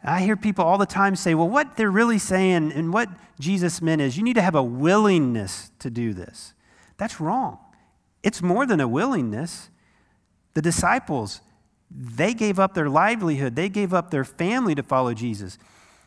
I 0.03 0.21
hear 0.21 0.37
people 0.37 0.65
all 0.65 0.77
the 0.77 0.87
time 0.87 1.17
say, 1.17 1.35
well, 1.35 1.49
what 1.49 1.77
they're 1.77 1.91
really 1.91 2.19
saying 2.19 2.73
and 2.73 2.93
what 2.93 3.09
Jesus 3.41 3.81
meant 3.81 4.03
is 4.03 4.17
you 4.17 4.23
need 4.23 4.35
to 4.35 4.43
have 4.43 4.55
a 4.55 4.63
willingness 4.63 5.71
to 5.79 5.91
do 5.91 6.13
this. 6.13 6.53
That's 6.99 7.21
wrong. 7.21 7.59
It's 8.23 8.43
more 8.43 8.67
than 8.67 8.81
a 8.81 8.89
willingness. 8.89 9.71
The 10.53 10.63
disciples, 10.63 11.41
they 11.91 12.35
gave 12.35 12.59
up 12.59 12.75
their 12.75 12.89
livelihood, 12.89 13.57
they 13.57 13.69
gave 13.69 13.95
up 13.95 14.11
their 14.11 14.25
family 14.25 14.75
to 14.75 14.83
follow 14.83 15.15
Jesus. 15.15 15.59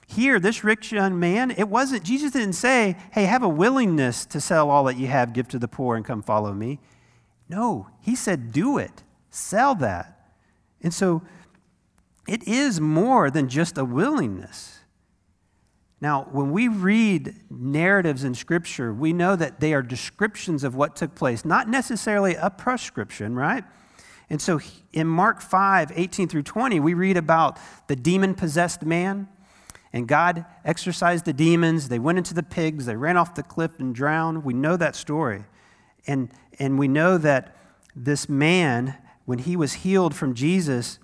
Here, 0.06 0.40
this 0.40 0.64
rich 0.64 0.92
young 0.92 1.20
man, 1.20 1.52
it 1.52 1.68
wasn't, 1.68 2.04
Jesus 2.04 2.32
didn't 2.32 2.54
say, 2.54 2.96
hey, 3.12 3.26
have 3.26 3.44
a 3.44 3.50
willingness 3.50 4.26
to 4.28 4.40
sell 4.40 4.70
all 4.70 4.86
that 4.86 4.98
you 4.98 5.08
have, 5.08 5.34
give 5.34 5.50
to 5.50 5.60
the 5.60 5.68
poor, 5.68 5.98
and 5.98 6.06
come 6.06 6.22
follow 6.22 6.54
me. 6.54 6.80
No, 7.50 7.90
he 8.02 8.16
said, 8.16 8.52
do 8.52 8.78
it, 8.78 9.04
sell 9.30 9.76
that. 9.76 10.32
And 10.82 10.94
so, 10.94 11.24
it 12.28 12.48
is 12.48 12.82
more 12.82 13.32
than 13.32 13.50
just 13.50 13.78
a 13.78 13.86
willingness. 13.86 14.80
Now, 16.00 16.28
when 16.32 16.52
we 16.52 16.68
read 16.68 17.36
narratives 17.50 18.24
in 18.24 18.36
Scripture, 18.36 18.94
we 18.94 19.14
know 19.14 19.36
that 19.36 19.60
they 19.60 19.74
are 19.74 19.82
descriptions 19.82 20.64
of 20.64 20.76
what 20.76 20.96
took 20.96 21.16
place, 21.16 21.44
not 21.44 21.68
necessarily 21.68 22.36
a 22.36 22.52
prescription, 22.52 23.36
right? 23.36 23.64
And 24.30 24.42
so 24.42 24.60
in 24.94 25.08
Mark 25.08 25.42
5, 25.42 25.92
18 25.96 26.28
through 26.28 26.44
20, 26.44 26.80
we 26.80 26.94
read 26.94 27.18
about 27.18 27.58
the 27.88 27.96
demon 27.96 28.36
possessed 28.36 28.84
man. 28.84 29.28
And 29.94 30.08
God 30.08 30.46
exorcised 30.66 31.26
the 31.26 31.34
demons. 31.34 31.90
They 31.90 31.98
went 31.98 32.18
into 32.18 32.34
the 32.34 32.44
pigs. 32.44 32.86
They 32.86 32.96
ran 32.96 33.18
off 33.18 33.36
the 33.36 33.44
cliff 33.44 33.80
and 33.80 33.96
drowned. 33.96 34.44
We 34.44 34.54
know 34.54 34.76
that 34.78 34.96
story. 34.96 35.46
And, 36.06 36.30
and 36.60 36.78
we 36.78 36.88
know 36.88 37.18
that 37.18 37.56
this 37.96 38.28
man, 38.30 38.98
when 39.26 39.40
he 39.40 39.56
was 39.56 39.74
healed 39.74 40.14
from 40.14 40.36
Jesus, 40.36 41.00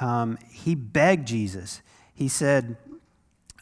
um, 0.00 0.38
he 0.50 0.74
begged 0.74 1.26
Jesus. 1.26 1.82
He 2.14 2.28
said, 2.28 2.76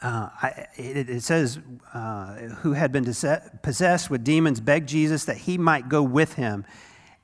uh, 0.03 0.29
I, 0.43 0.67
it, 0.77 1.09
it, 1.09 1.23
says, 1.23 1.59
uh, 1.93 2.35
who 2.35 2.73
had 2.73 2.93
been 2.93 3.05
possessed 3.05 4.11
with 4.11 4.23
demons 4.23 4.61
begged 4.61 4.89
Jesus 4.89 5.25
that 5.25 5.39
he 5.39 5.57
might 5.57 5.89
go 5.89 6.03
with 6.03 6.35
him. 6.35 6.65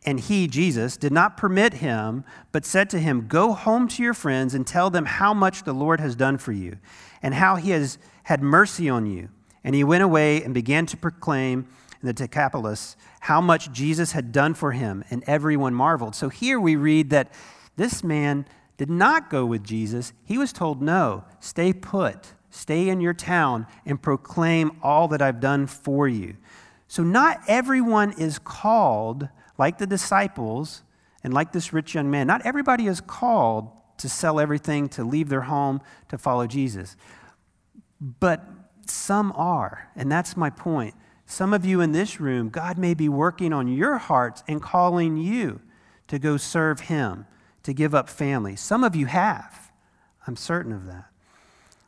And 0.07 0.19
he, 0.19 0.47
Jesus, 0.47 0.97
did 0.97 1.13
not 1.13 1.37
permit 1.37 1.75
him, 1.75 2.25
but 2.53 2.65
said 2.65 2.89
to 2.91 2.99
him, 2.99 3.27
Go 3.29 3.53
home 3.53 3.87
to 3.89 4.03
your 4.03 4.15
friends 4.15 4.55
and 4.55 4.67
tell 4.67 4.89
them 4.89 5.05
how 5.05 5.35
much 5.35 5.65
the 5.65 5.75
Lord 5.75 6.01
has 6.01 6.17
done 6.17 6.39
for 6.39 6.53
you 6.53 6.79
and 7.23 7.35
how 7.35 7.57
he 7.57 7.71
has 7.71 7.99
had 8.23 8.43
mercy 8.43 8.89
on 8.89 9.05
you. 9.05 9.29
And 9.63 9.75
he 9.75 9.85
went 9.85 10.03
away 10.03 10.43
and 10.43 10.55
began 10.55 10.87
to 10.87 10.97
proclaim 10.97 11.69
in 12.01 12.07
the 12.07 12.15
Decapolis 12.15 12.97
how 13.21 13.43
much 13.43 13.73
Jesus 13.73 14.13
had 14.13 14.33
done 14.33 14.55
for 14.55 14.73
him, 14.73 15.05
and 15.11 15.23
everyone 15.27 15.75
marveled. 15.75 16.15
So 16.15 16.31
here 16.31 16.59
we 16.59 16.77
read 16.77 17.11
that 17.11 17.31
this 17.77 18.03
man 18.03 18.47
did 18.81 18.89
not 18.89 19.29
go 19.29 19.45
with 19.45 19.63
Jesus. 19.63 20.15
He 20.25 20.39
was 20.39 20.55
told, 20.55 20.81
No, 20.81 21.25
stay 21.39 21.71
put, 21.71 22.33
stay 22.49 22.89
in 22.89 23.03
your 23.03 23.13
town, 23.13 23.67
and 23.85 24.01
proclaim 24.01 24.73
all 24.83 25.07
that 25.09 25.21
I've 25.21 25.39
done 25.39 25.67
for 25.67 26.09
you. 26.09 26.39
So 26.89 27.03
not 27.03 27.43
everyone 27.47 28.13
is 28.13 28.39
called 28.39 29.29
like 29.59 29.77
the 29.77 29.87
disciples 29.87 30.83
and 31.23 31.35
like 31.35 31.53
this 31.53 31.75
rich 31.75 31.95
young 31.95 32.11
man, 32.11 32.27
not 32.27 32.41
everybody 32.47 32.87
is 32.87 33.03
called 33.03 33.69
to 33.99 34.09
sell 34.09 34.41
everything, 34.41 34.89
to 34.89 35.05
leave 35.05 35.29
their 35.29 35.43
home, 35.43 35.83
to 36.09 36.17
follow 36.17 36.47
Jesus. 36.47 36.97
But 38.01 38.43
some 38.87 39.31
are, 39.37 39.91
and 39.95 40.11
that's 40.11 40.39
my 40.39 40.49
point. 40.49 40.95
Some 41.27 41.53
of 41.53 41.67
you 41.67 41.83
in 41.83 41.93
this 41.93 42.19
room, 42.19 42.49
God 42.49 42.79
may 42.79 42.95
be 42.95 43.11
working 43.11 43.53
on 43.53 43.69
your 43.69 43.99
hearts 43.99 44.43
and 44.49 44.63
calling 44.63 45.19
you 45.19 45.61
to 46.09 46.19
go 46.19 46.39
serve 46.39 46.81
Him, 46.81 47.27
to 47.63 47.73
give 47.73 47.95
up 47.95 48.09
family. 48.09 48.57
Some 48.57 48.85
of 48.85 48.97
you 48.97 49.07
have. 49.07 49.71
I'm 50.27 50.37
certain 50.37 50.73
of 50.73 50.87
that. 50.87 51.07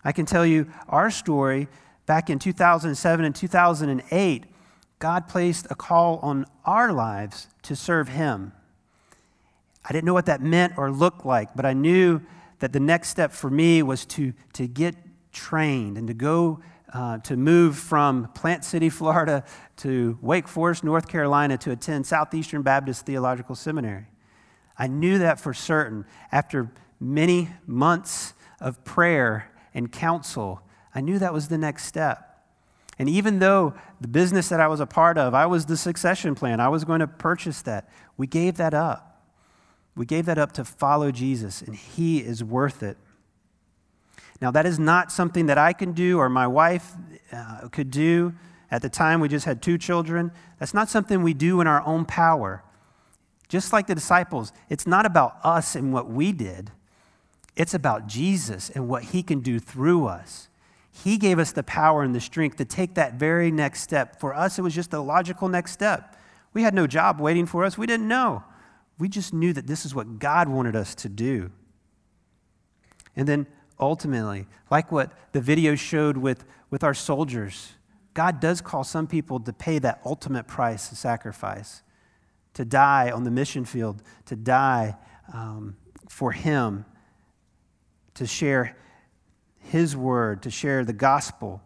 I 0.04 0.12
can 0.12 0.26
tell 0.26 0.44
you 0.44 0.66
our 0.88 1.10
story 1.10 1.68
back 2.06 2.28
in 2.28 2.38
2007 2.38 3.24
and 3.24 3.34
2008 3.34 4.46
God 5.02 5.26
placed 5.26 5.66
a 5.68 5.74
call 5.74 6.20
on 6.22 6.46
our 6.64 6.92
lives 6.92 7.48
to 7.62 7.74
serve 7.74 8.06
Him. 8.06 8.52
I 9.84 9.90
didn't 9.90 10.04
know 10.04 10.14
what 10.14 10.26
that 10.26 10.40
meant 10.40 10.74
or 10.76 10.92
looked 10.92 11.26
like, 11.26 11.56
but 11.56 11.66
I 11.66 11.72
knew 11.72 12.20
that 12.60 12.72
the 12.72 12.78
next 12.78 13.08
step 13.08 13.32
for 13.32 13.50
me 13.50 13.82
was 13.82 14.06
to, 14.06 14.32
to 14.52 14.68
get 14.68 14.94
trained 15.32 15.98
and 15.98 16.06
to 16.06 16.14
go 16.14 16.60
uh, 16.94 17.18
to 17.18 17.36
move 17.36 17.76
from 17.76 18.28
Plant 18.28 18.64
City, 18.64 18.88
Florida 18.88 19.44
to 19.78 20.16
Wake 20.22 20.46
Forest, 20.46 20.84
North 20.84 21.08
Carolina 21.08 21.58
to 21.58 21.72
attend 21.72 22.06
Southeastern 22.06 22.62
Baptist 22.62 23.04
Theological 23.04 23.56
Seminary. 23.56 24.06
I 24.78 24.86
knew 24.86 25.18
that 25.18 25.40
for 25.40 25.54
certain 25.54 26.04
after 26.30 26.70
many 26.98 27.50
months 27.66 28.34
of 28.60 28.84
prayer 28.84 29.50
and 29.74 29.90
counsel. 29.90 30.62
I 30.94 31.00
knew 31.00 31.18
that 31.18 31.32
was 31.32 31.48
the 31.48 31.58
next 31.58 31.86
step. 31.86 32.28
And 32.98 33.08
even 33.08 33.38
though 33.38 33.74
the 34.00 34.08
business 34.08 34.48
that 34.50 34.60
I 34.60 34.68
was 34.68 34.80
a 34.80 34.86
part 34.86 35.18
of, 35.18 35.34
I 35.34 35.46
was 35.46 35.66
the 35.66 35.76
succession 35.76 36.34
plan, 36.34 36.60
I 36.60 36.68
was 36.68 36.84
going 36.84 37.00
to 37.00 37.06
purchase 37.06 37.62
that, 37.62 37.88
we 38.16 38.26
gave 38.26 38.56
that 38.58 38.74
up. 38.74 39.08
We 39.94 40.06
gave 40.06 40.26
that 40.26 40.38
up 40.38 40.52
to 40.52 40.64
follow 40.64 41.10
Jesus, 41.10 41.62
and 41.62 41.74
He 41.74 42.18
is 42.18 42.42
worth 42.42 42.82
it. 42.82 42.96
Now, 44.40 44.50
that 44.50 44.66
is 44.66 44.78
not 44.78 45.12
something 45.12 45.46
that 45.46 45.58
I 45.58 45.72
can 45.72 45.92
do 45.92 46.18
or 46.18 46.28
my 46.28 46.46
wife 46.46 46.92
uh, 47.32 47.68
could 47.68 47.90
do. 47.90 48.34
At 48.70 48.82
the 48.82 48.88
time, 48.88 49.20
we 49.20 49.28
just 49.28 49.44
had 49.44 49.62
two 49.62 49.78
children. 49.78 50.32
That's 50.58 50.74
not 50.74 50.88
something 50.88 51.22
we 51.22 51.34
do 51.34 51.60
in 51.60 51.66
our 51.66 51.84
own 51.86 52.04
power. 52.04 52.64
Just 53.52 53.70
like 53.70 53.86
the 53.86 53.94
disciples, 53.94 54.50
it's 54.70 54.86
not 54.86 55.04
about 55.04 55.36
us 55.44 55.76
and 55.76 55.92
what 55.92 56.08
we 56.08 56.32
did, 56.32 56.70
it's 57.54 57.74
about 57.74 58.06
Jesus 58.06 58.70
and 58.70 58.88
what 58.88 59.02
He 59.02 59.22
can 59.22 59.40
do 59.40 59.58
through 59.58 60.06
us. 60.06 60.48
He 60.90 61.18
gave 61.18 61.38
us 61.38 61.52
the 61.52 61.62
power 61.62 62.02
and 62.02 62.14
the 62.14 62.20
strength 62.20 62.56
to 62.56 62.64
take 62.64 62.94
that 62.94 63.16
very 63.16 63.50
next 63.50 63.82
step. 63.82 64.18
For 64.18 64.32
us, 64.32 64.58
it 64.58 64.62
was 64.62 64.74
just 64.74 64.94
a 64.94 65.00
logical 65.00 65.50
next 65.50 65.72
step. 65.72 66.16
We 66.54 66.62
had 66.62 66.72
no 66.72 66.86
job 66.86 67.20
waiting 67.20 67.44
for 67.44 67.62
us, 67.62 67.76
we 67.76 67.86
didn't 67.86 68.08
know. 68.08 68.42
We 68.98 69.10
just 69.10 69.34
knew 69.34 69.52
that 69.52 69.66
this 69.66 69.84
is 69.84 69.94
what 69.94 70.18
God 70.18 70.48
wanted 70.48 70.74
us 70.74 70.94
to 70.94 71.10
do. 71.10 71.50
And 73.14 73.28
then 73.28 73.46
ultimately, 73.78 74.46
like 74.70 74.90
what 74.90 75.12
the 75.32 75.42
video 75.42 75.74
showed 75.74 76.16
with, 76.16 76.46
with 76.70 76.82
our 76.82 76.94
soldiers, 76.94 77.72
God 78.14 78.40
does 78.40 78.62
call 78.62 78.82
some 78.82 79.06
people 79.06 79.40
to 79.40 79.52
pay 79.52 79.78
that 79.80 80.00
ultimate 80.06 80.46
price 80.46 80.88
and 80.88 80.96
sacrifice, 80.96 81.82
to 82.54 82.64
die 82.64 83.10
on 83.10 83.24
the 83.24 83.30
mission 83.30 83.64
field, 83.64 84.02
to 84.26 84.36
die 84.36 84.96
um, 85.32 85.76
for 86.08 86.32
Him, 86.32 86.84
to 88.14 88.26
share 88.26 88.76
his 89.62 89.96
word, 89.96 90.42
to 90.42 90.50
share 90.50 90.84
the 90.84 90.92
gospel. 90.92 91.62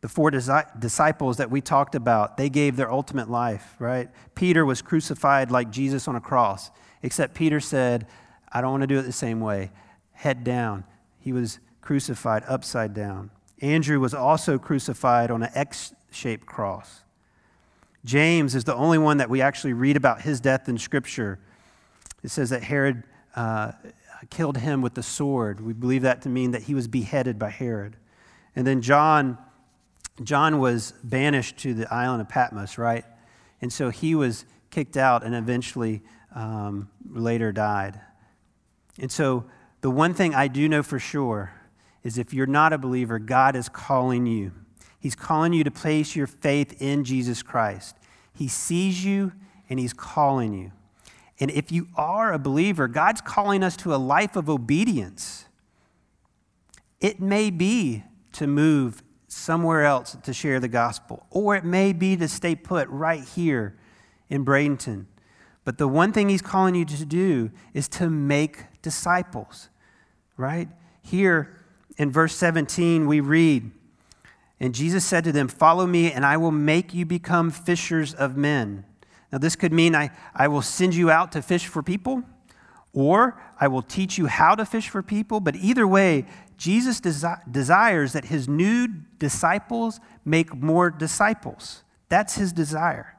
The 0.00 0.08
four 0.08 0.30
disciples 0.30 1.36
that 1.36 1.50
we 1.50 1.60
talked 1.60 1.94
about, 1.94 2.36
they 2.36 2.48
gave 2.48 2.76
their 2.76 2.90
ultimate 2.90 3.30
life, 3.30 3.76
right? 3.78 4.08
Peter 4.34 4.64
was 4.64 4.82
crucified 4.82 5.50
like 5.50 5.70
Jesus 5.70 6.08
on 6.08 6.16
a 6.16 6.20
cross, 6.20 6.70
except 7.02 7.34
Peter 7.34 7.60
said, 7.60 8.06
I 8.52 8.60
don't 8.60 8.70
want 8.70 8.82
to 8.82 8.86
do 8.86 8.98
it 8.98 9.02
the 9.02 9.12
same 9.12 9.40
way. 9.40 9.70
Head 10.12 10.44
down. 10.44 10.84
He 11.18 11.32
was 11.32 11.58
crucified 11.80 12.42
upside 12.48 12.94
down. 12.94 13.30
Andrew 13.60 14.00
was 14.00 14.14
also 14.14 14.58
crucified 14.58 15.30
on 15.30 15.42
an 15.42 15.50
X 15.54 15.94
shaped 16.10 16.46
cross. 16.46 17.02
James 18.06 18.54
is 18.54 18.62
the 18.62 18.74
only 18.74 18.98
one 18.98 19.16
that 19.16 19.28
we 19.28 19.42
actually 19.42 19.72
read 19.72 19.96
about 19.96 20.22
his 20.22 20.40
death 20.40 20.68
in 20.68 20.78
Scripture. 20.78 21.40
It 22.22 22.30
says 22.30 22.50
that 22.50 22.62
Herod 22.62 23.02
uh, 23.34 23.72
killed 24.30 24.58
him 24.58 24.80
with 24.80 24.94
the 24.94 25.02
sword. 25.02 25.60
We 25.60 25.72
believe 25.72 26.02
that 26.02 26.22
to 26.22 26.28
mean 26.28 26.52
that 26.52 26.62
he 26.62 26.74
was 26.74 26.86
beheaded 26.86 27.36
by 27.36 27.50
Herod. 27.50 27.96
And 28.54 28.64
then 28.64 28.80
John, 28.80 29.36
John 30.22 30.60
was 30.60 30.94
banished 31.02 31.58
to 31.58 31.74
the 31.74 31.92
island 31.92 32.20
of 32.20 32.28
Patmos, 32.28 32.78
right? 32.78 33.04
And 33.60 33.72
so 33.72 33.90
he 33.90 34.14
was 34.14 34.44
kicked 34.70 34.96
out 34.96 35.24
and 35.24 35.34
eventually 35.34 36.00
um, 36.32 36.88
later 37.10 37.50
died. 37.50 38.00
And 39.00 39.10
so 39.10 39.46
the 39.80 39.90
one 39.90 40.14
thing 40.14 40.32
I 40.32 40.46
do 40.46 40.68
know 40.68 40.84
for 40.84 41.00
sure 41.00 41.52
is 42.04 42.18
if 42.18 42.32
you're 42.32 42.46
not 42.46 42.72
a 42.72 42.78
believer, 42.78 43.18
God 43.18 43.56
is 43.56 43.68
calling 43.68 44.26
you. 44.26 44.52
He's 45.06 45.14
calling 45.14 45.52
you 45.52 45.62
to 45.62 45.70
place 45.70 46.16
your 46.16 46.26
faith 46.26 46.82
in 46.82 47.04
Jesus 47.04 47.40
Christ. 47.40 47.94
He 48.34 48.48
sees 48.48 49.04
you 49.04 49.30
and 49.70 49.78
he's 49.78 49.92
calling 49.92 50.52
you. 50.52 50.72
And 51.38 51.48
if 51.52 51.70
you 51.70 51.86
are 51.94 52.32
a 52.32 52.40
believer, 52.40 52.88
God's 52.88 53.20
calling 53.20 53.62
us 53.62 53.76
to 53.76 53.94
a 53.94 53.98
life 53.98 54.34
of 54.34 54.50
obedience. 54.50 55.44
It 57.00 57.20
may 57.20 57.50
be 57.50 58.02
to 58.32 58.48
move 58.48 59.04
somewhere 59.28 59.84
else 59.84 60.16
to 60.24 60.32
share 60.32 60.58
the 60.58 60.66
gospel, 60.66 61.24
or 61.30 61.54
it 61.54 61.64
may 61.64 61.92
be 61.92 62.16
to 62.16 62.26
stay 62.26 62.56
put 62.56 62.88
right 62.88 63.22
here 63.22 63.78
in 64.28 64.44
Bradenton. 64.44 65.06
But 65.64 65.78
the 65.78 65.86
one 65.86 66.12
thing 66.12 66.30
he's 66.30 66.42
calling 66.42 66.74
you 66.74 66.84
to 66.84 67.04
do 67.04 67.52
is 67.74 67.86
to 67.90 68.10
make 68.10 68.64
disciples, 68.82 69.68
right? 70.36 70.68
Here 71.00 71.56
in 71.96 72.10
verse 72.10 72.34
17, 72.34 73.06
we 73.06 73.20
read, 73.20 73.70
And 74.58 74.74
Jesus 74.74 75.04
said 75.04 75.24
to 75.24 75.32
them, 75.32 75.48
Follow 75.48 75.86
me, 75.86 76.10
and 76.10 76.24
I 76.24 76.36
will 76.36 76.50
make 76.50 76.94
you 76.94 77.04
become 77.04 77.50
fishers 77.50 78.14
of 78.14 78.36
men. 78.36 78.84
Now, 79.30 79.38
this 79.38 79.56
could 79.56 79.72
mean 79.72 79.94
I, 79.94 80.10
I 80.34 80.48
will 80.48 80.62
send 80.62 80.94
you 80.94 81.10
out 81.10 81.32
to 81.32 81.42
fish 81.42 81.66
for 81.66 81.82
people, 81.82 82.22
or 82.92 83.40
I 83.60 83.68
will 83.68 83.82
teach 83.82 84.16
you 84.16 84.26
how 84.26 84.54
to 84.54 84.64
fish 84.64 84.88
for 84.88 85.02
people. 85.02 85.40
But 85.40 85.56
either 85.56 85.86
way, 85.86 86.24
Jesus 86.56 87.00
desi- 87.00 87.52
desires 87.52 88.12
that 88.12 88.26
his 88.26 88.48
new 88.48 88.88
disciples 89.18 90.00
make 90.24 90.54
more 90.54 90.90
disciples. 90.90 91.82
That's 92.08 92.36
his 92.36 92.52
desire. 92.52 93.16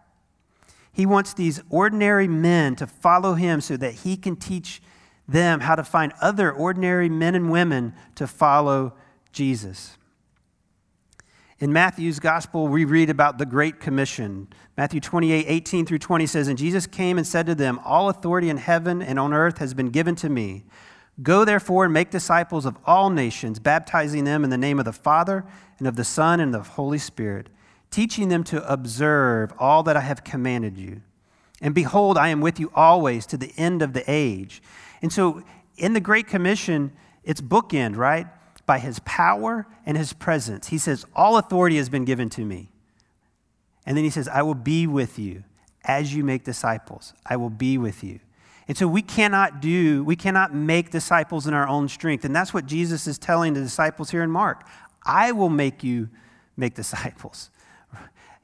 He 0.92 1.06
wants 1.06 1.34
these 1.34 1.62
ordinary 1.70 2.28
men 2.28 2.76
to 2.78 2.88
follow 2.88 3.36
him 3.36 3.62
so 3.62 3.78
that 3.78 3.94
he 3.94 4.18
can 4.18 4.36
teach 4.36 4.82
them 5.28 5.60
how 5.60 5.76
to 5.76 5.84
find 5.84 6.14
other 6.22 6.52
ordinary 6.52 7.10
men 7.10 7.36
and 7.36 7.52
women 7.52 7.94
to 8.16 8.26
follow 8.26 8.94
Jesus. 9.32 9.98
In 11.60 11.74
Matthew's 11.74 12.20
gospel, 12.20 12.68
we 12.68 12.86
read 12.86 13.10
about 13.10 13.40
the 13.40 13.46
Great 13.46 13.80
Commission. 13.80 14.48
Matthew 14.78 15.00
28, 15.00 15.46
18 15.48 15.88
through 15.88 15.98
20 15.98 16.28
says, 16.28 16.48
And 16.48 16.58
Jesus 16.58 16.86
came 16.86 17.18
and 17.18 17.26
said 17.26 17.48
to 17.48 17.56
them, 17.56 17.80
All 17.84 18.10
authority 18.10 18.50
in 18.50 18.58
heaven 18.58 19.02
and 19.02 19.18
on 19.18 19.34
earth 19.34 19.58
has 19.58 19.74
been 19.74 19.90
given 19.90 20.16
to 20.18 20.30
me. 20.30 20.66
Go 21.24 21.46
therefore 21.46 21.86
and 21.86 21.94
make 21.94 22.12
disciples 22.12 22.68
of 22.68 22.78
all 22.86 23.10
nations, 23.10 23.58
baptizing 23.58 24.24
them 24.24 24.44
in 24.44 24.52
the 24.52 24.58
name 24.58 24.78
of 24.78 24.86
the 24.86 24.94
Father 24.94 25.46
and 25.80 25.88
of 25.88 25.96
the 25.96 26.04
Son 26.04 26.40
and 26.40 26.54
of 26.54 26.64
the 26.64 26.70
Holy 26.74 27.00
Spirit, 27.00 27.50
teaching 27.90 28.30
them 28.30 28.44
to 28.44 28.72
observe 28.72 29.52
all 29.58 29.82
that 29.82 29.98
I 29.98 30.02
have 30.02 30.24
commanded 30.24 30.78
you. 30.78 31.02
And 31.60 31.74
behold, 31.74 32.20
I 32.20 32.28
am 32.28 32.40
with 32.40 32.60
you 32.60 32.72
always 32.76 33.26
to 33.26 33.38
the 33.38 33.52
end 33.58 33.82
of 33.82 33.94
the 33.94 34.04
age. 34.06 34.62
And 35.02 35.12
so 35.12 35.42
in 35.76 35.94
the 35.94 36.00
Great 36.00 36.28
Commission, 36.28 36.92
it's 37.24 37.42
bookend, 37.42 37.98
right? 37.98 38.28
By 38.68 38.78
his 38.78 39.00
power 39.00 39.66
and 39.86 39.98
his 39.98 40.14
presence. 40.14 40.68
He 40.68 40.78
says, 40.78 41.06
All 41.16 41.38
authority 41.38 41.78
has 41.78 41.90
been 41.90 42.06
given 42.06 42.30
to 42.32 42.46
me. 42.46 42.70
And 43.88 43.98
then 43.98 44.04
he 44.04 44.12
says, 44.12 44.28
I 44.28 44.44
will 44.44 44.54
be 44.54 44.86
with 44.86 45.18
you 45.18 45.44
as 45.86 46.14
you 46.14 46.24
make 46.24 46.44
disciples. 46.44 47.14
I 47.26 47.38
will 47.38 47.50
be 47.50 47.80
with 47.80 48.04
you. 48.04 48.20
And 48.68 48.78
so 48.78 48.88
we 48.88 49.02
cannot 49.02 49.62
do, 49.62 50.04
we 50.04 50.18
cannot 50.18 50.54
make 50.54 50.92
disciples 50.92 51.48
in 51.48 51.54
our 51.54 51.68
own 51.68 51.88
strength. 51.88 52.26
And 52.26 52.36
that's 52.36 52.54
what 52.54 52.66
Jesus 52.66 53.08
is 53.08 53.18
telling 53.18 53.54
the 53.54 53.62
disciples 53.62 54.12
here 54.12 54.22
in 54.22 54.30
Mark. 54.30 54.68
I 55.06 55.32
will 55.32 55.50
make 55.50 55.84
you 55.84 56.10
make 56.56 56.76
disciples. 56.76 57.50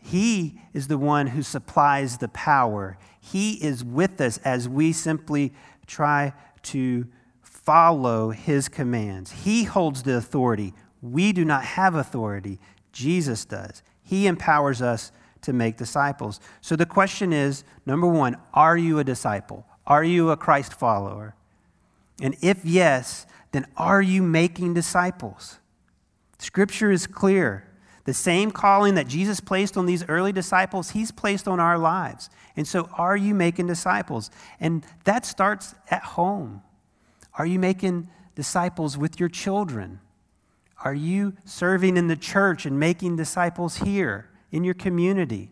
He 0.06 0.60
is 0.74 0.90
the 0.90 0.98
one 0.98 1.28
who 1.28 1.42
supplies 1.42 2.18
the 2.18 2.28
power. 2.28 2.98
He 3.22 3.54
is 3.54 3.86
with 3.86 4.20
us 4.20 4.38
as 4.40 4.68
we 4.68 4.92
simply 4.92 5.54
try 5.88 6.34
to 6.64 7.08
follow 7.64 8.30
his 8.32 8.70
commands. 8.70 9.32
He 9.32 9.64
holds 9.64 10.04
the 10.04 10.16
authority. 10.16 10.74
We 11.02 11.34
do 11.34 11.46
not 11.46 11.64
have 11.64 11.96
authority. 11.96 12.60
Jesus 12.92 13.46
does. 13.46 13.82
He 14.04 14.28
empowers 14.28 14.82
us 14.82 15.12
to 15.42 15.54
make 15.54 15.78
disciples. 15.78 16.40
So 16.62 16.76
the 16.76 16.86
question 16.86 17.34
is 17.34 17.64
number 17.86 18.08
one, 18.08 18.38
are 18.54 18.78
you 18.78 19.00
a 19.00 19.04
disciple? 19.04 19.66
Are 19.86 20.04
you 20.04 20.30
a 20.30 20.38
Christ 20.38 20.74
follower? 20.74 21.36
And 22.22 22.36
if 22.42 22.64
yes, 22.64 23.26
then 23.52 23.66
are 23.76 24.02
you 24.02 24.22
making 24.22 24.74
disciples? 24.74 25.60
Scripture 26.38 26.92
is 26.92 27.08
clear. 27.08 27.68
The 28.06 28.14
same 28.14 28.52
calling 28.52 28.96
that 28.96 29.08
Jesus 29.08 29.40
placed 29.40 29.78
on 29.78 29.86
these 29.86 30.08
early 30.10 30.34
disciples, 30.34 30.90
he's 30.90 31.12
placed 31.12 31.48
on 31.48 31.60
our 31.60 31.78
lives. 31.78 32.30
And 32.58 32.68
so, 32.68 32.90
are 32.98 33.16
you 33.16 33.34
making 33.34 33.68
disciples? 33.68 34.30
And 34.60 34.86
that 35.06 35.26
starts 35.26 35.74
at 35.90 36.04
home. 36.04 36.62
Are 37.36 37.46
you 37.46 37.60
making 37.60 38.10
disciples 38.36 38.98
with 38.98 39.20
your 39.20 39.30
children? 39.30 40.00
Are 40.84 40.94
you 40.94 41.34
serving 41.46 41.98
in 41.98 42.08
the 42.08 42.16
church 42.16 42.66
and 42.66 42.80
making 42.80 43.16
disciples 43.16 43.78
here? 43.78 44.30
in 44.54 44.64
your 44.64 44.76
community? 44.76 45.50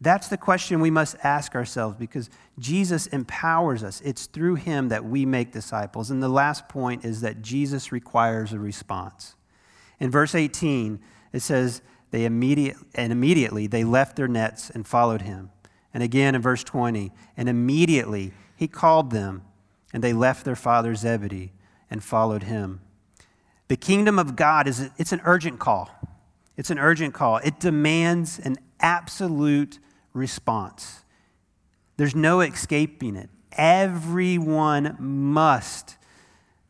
That's 0.00 0.28
the 0.28 0.36
question 0.36 0.78
we 0.78 0.92
must 0.92 1.16
ask 1.24 1.56
ourselves 1.56 1.96
because 1.96 2.30
Jesus 2.60 3.08
empowers 3.08 3.82
us. 3.82 4.00
It's 4.02 4.26
through 4.26 4.56
him 4.56 4.90
that 4.90 5.04
we 5.04 5.26
make 5.26 5.50
disciples. 5.50 6.12
And 6.12 6.22
the 6.22 6.28
last 6.28 6.68
point 6.68 7.04
is 7.04 7.22
that 7.22 7.42
Jesus 7.42 7.90
requires 7.90 8.52
a 8.52 8.60
response. 8.60 9.34
In 9.98 10.12
verse 10.12 10.36
18, 10.36 11.00
it 11.32 11.40
says, 11.40 11.82
they 12.10 12.24
immediate, 12.24 12.76
and 12.94 13.12
immediately 13.12 13.66
they 13.66 13.82
left 13.82 14.14
their 14.16 14.28
nets 14.28 14.70
and 14.70 14.86
followed 14.86 15.22
him. 15.22 15.50
And 15.92 16.02
again 16.02 16.36
in 16.36 16.42
verse 16.42 16.62
20, 16.62 17.10
and 17.36 17.48
immediately 17.48 18.32
he 18.54 18.68
called 18.68 19.10
them, 19.10 19.42
and 19.92 20.02
they 20.02 20.12
left 20.12 20.44
their 20.44 20.56
father 20.56 20.94
Zebedee 20.94 21.52
and 21.90 22.02
followed 22.02 22.44
him. 22.44 22.80
The 23.68 23.76
kingdom 23.76 24.18
of 24.18 24.36
God 24.36 24.66
is 24.66 24.90
it's 24.96 25.12
an 25.12 25.20
urgent 25.24 25.58
call. 25.58 25.90
It's 26.56 26.70
an 26.70 26.78
urgent 26.78 27.14
call. 27.14 27.38
It 27.38 27.60
demands 27.60 28.38
an 28.38 28.56
absolute 28.80 29.78
response. 30.12 31.04
There's 31.96 32.14
no 32.14 32.40
escaping 32.40 33.16
it. 33.16 33.30
Everyone 33.52 34.96
must 34.98 35.96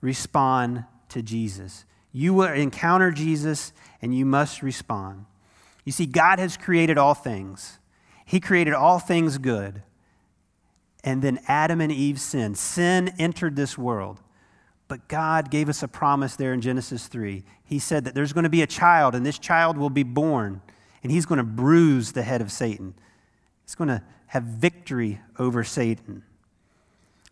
respond 0.00 0.84
to 1.10 1.22
Jesus. 1.22 1.84
You 2.12 2.34
will 2.34 2.52
encounter 2.52 3.10
Jesus 3.10 3.72
and 4.00 4.14
you 4.14 4.24
must 4.24 4.62
respond. 4.62 5.26
You 5.84 5.92
see, 5.92 6.06
God 6.06 6.38
has 6.38 6.56
created 6.56 6.98
all 6.98 7.14
things, 7.14 7.78
He 8.24 8.40
created 8.40 8.74
all 8.74 8.98
things 8.98 9.38
good. 9.38 9.82
And 11.08 11.22
then 11.22 11.40
Adam 11.48 11.80
and 11.80 11.90
Eve 11.90 12.20
sinned. 12.20 12.58
Sin 12.58 13.14
entered 13.18 13.56
this 13.56 13.78
world. 13.78 14.20
But 14.88 15.08
God 15.08 15.50
gave 15.50 15.70
us 15.70 15.82
a 15.82 15.88
promise 15.88 16.36
there 16.36 16.52
in 16.52 16.60
Genesis 16.60 17.06
3. 17.06 17.44
He 17.64 17.78
said 17.78 18.04
that 18.04 18.14
there's 18.14 18.34
going 18.34 18.44
to 18.44 18.50
be 18.50 18.60
a 18.60 18.66
child, 18.66 19.14
and 19.14 19.24
this 19.24 19.38
child 19.38 19.78
will 19.78 19.88
be 19.88 20.02
born, 20.02 20.60
and 21.02 21.10
he's 21.10 21.24
going 21.24 21.38
to 21.38 21.44
bruise 21.44 22.12
the 22.12 22.20
head 22.20 22.42
of 22.42 22.52
Satan. 22.52 22.92
He's 23.64 23.74
going 23.74 23.88
to 23.88 24.02
have 24.26 24.42
victory 24.42 25.18
over 25.38 25.64
Satan. 25.64 26.24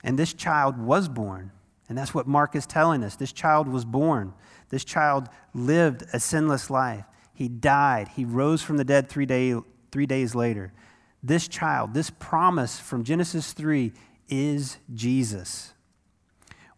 And 0.03 0.19
this 0.19 0.33
child 0.33 0.79
was 0.79 1.07
born. 1.07 1.51
And 1.87 1.99
that's 1.99 2.15
what 2.15 2.27
Mark 2.27 2.57
is 2.57 2.65
telling 2.65 3.05
us. 3.05 3.15
This 3.15 3.33
child 3.33 3.69
was 3.69 3.85
born. 3.85 4.33
This 4.71 4.87
child 4.87 5.29
lived 5.53 6.03
a 6.15 6.19
sinless 6.19 6.71
life. 6.71 7.05
He 7.35 7.49
died. 7.49 8.09
He 8.17 8.25
rose 8.25 8.63
from 8.63 8.79
the 8.79 8.85
dead 8.85 9.11
three, 9.11 9.27
day, 9.27 9.55
three 9.93 10.07
days 10.07 10.35
later. 10.35 10.73
This 11.23 11.49
child, 11.49 11.95
this 11.95 12.11
promise 12.11 12.79
from 12.79 13.05
Genesis 13.05 13.53
3, 13.53 13.93
is 14.29 14.79
Jesus 14.95 15.73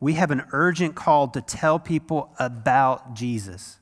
we 0.00 0.14
have 0.14 0.30
an 0.30 0.44
urgent 0.52 0.94
call 0.94 1.28
to 1.28 1.40
tell 1.40 1.78
people 1.78 2.32
about 2.38 3.14
Jesus. 3.14 3.78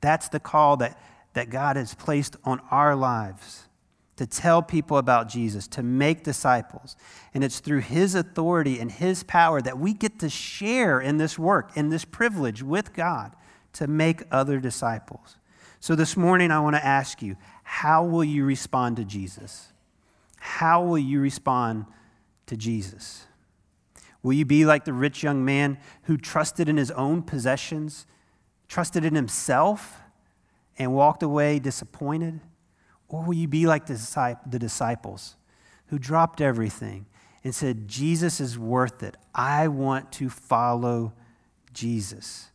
That's 0.00 0.28
the 0.28 0.40
call 0.40 0.76
that, 0.78 1.00
that 1.32 1.50
God 1.50 1.76
has 1.76 1.94
placed 1.94 2.36
on 2.44 2.60
our 2.70 2.94
lives 2.94 3.68
to 4.16 4.26
tell 4.26 4.62
people 4.62 4.98
about 4.98 5.28
Jesus, 5.28 5.66
to 5.66 5.82
make 5.82 6.22
disciples. 6.22 6.96
And 7.32 7.42
it's 7.42 7.58
through 7.58 7.80
His 7.80 8.14
authority 8.14 8.78
and 8.78 8.92
His 8.92 9.24
power 9.24 9.60
that 9.62 9.78
we 9.78 9.92
get 9.92 10.20
to 10.20 10.28
share 10.28 11.00
in 11.00 11.16
this 11.16 11.38
work, 11.38 11.76
in 11.76 11.88
this 11.88 12.04
privilege 12.04 12.62
with 12.62 12.92
God 12.92 13.34
to 13.72 13.88
make 13.88 14.22
other 14.30 14.60
disciples. 14.60 15.36
So 15.80 15.96
this 15.96 16.16
morning, 16.16 16.50
I 16.50 16.60
want 16.60 16.76
to 16.76 16.84
ask 16.84 17.22
you 17.22 17.36
how 17.64 18.04
will 18.04 18.22
you 18.22 18.44
respond 18.44 18.96
to 18.98 19.04
Jesus? 19.04 19.72
How 20.46 20.82
will 20.82 20.98
you 20.98 21.20
respond 21.20 21.86
to 22.46 22.56
Jesus? 22.56 23.24
Will 24.22 24.34
you 24.34 24.44
be 24.44 24.66
like 24.66 24.84
the 24.84 24.92
rich 24.92 25.22
young 25.22 25.42
man 25.42 25.78
who 26.02 26.18
trusted 26.18 26.68
in 26.68 26.76
his 26.76 26.90
own 26.90 27.22
possessions, 27.22 28.04
trusted 28.68 29.06
in 29.06 29.14
himself, 29.14 30.02
and 30.78 30.92
walked 30.92 31.22
away 31.22 31.58
disappointed? 31.58 32.40
Or 33.08 33.22
will 33.22 33.32
you 33.32 33.48
be 33.48 33.66
like 33.66 33.86
the 33.86 34.58
disciples 34.58 35.36
who 35.86 35.98
dropped 35.98 36.42
everything 36.42 37.06
and 37.42 37.54
said, 37.54 37.88
Jesus 37.88 38.38
is 38.38 38.58
worth 38.58 39.02
it. 39.02 39.16
I 39.34 39.68
want 39.68 40.12
to 40.12 40.28
follow 40.28 41.14
Jesus. 41.72 42.50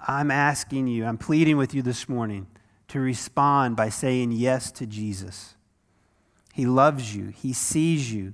I'm 0.00 0.30
asking 0.30 0.86
you, 0.86 1.04
I'm 1.04 1.18
pleading 1.18 1.58
with 1.58 1.74
you 1.74 1.82
this 1.82 2.08
morning 2.08 2.46
to 2.88 2.98
respond 2.98 3.76
by 3.76 3.90
saying 3.90 4.32
yes 4.32 4.70
to 4.72 4.86
Jesus. 4.86 5.55
He 6.56 6.64
loves 6.64 7.14
you, 7.14 7.26
He 7.26 7.52
sees 7.52 8.10
you. 8.10 8.32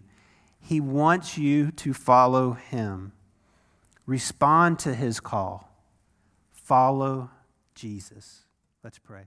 He 0.60 0.78
wants 0.80 1.36
you 1.36 1.72
to 1.72 1.92
follow 1.92 2.52
him. 2.52 3.10
Respond 4.06 4.78
to 4.78 4.94
his 4.94 5.18
call. 5.18 5.68
Follow 6.52 7.30
Jesus. 7.74 8.44
Let's 8.84 9.00
pray. 9.00 9.24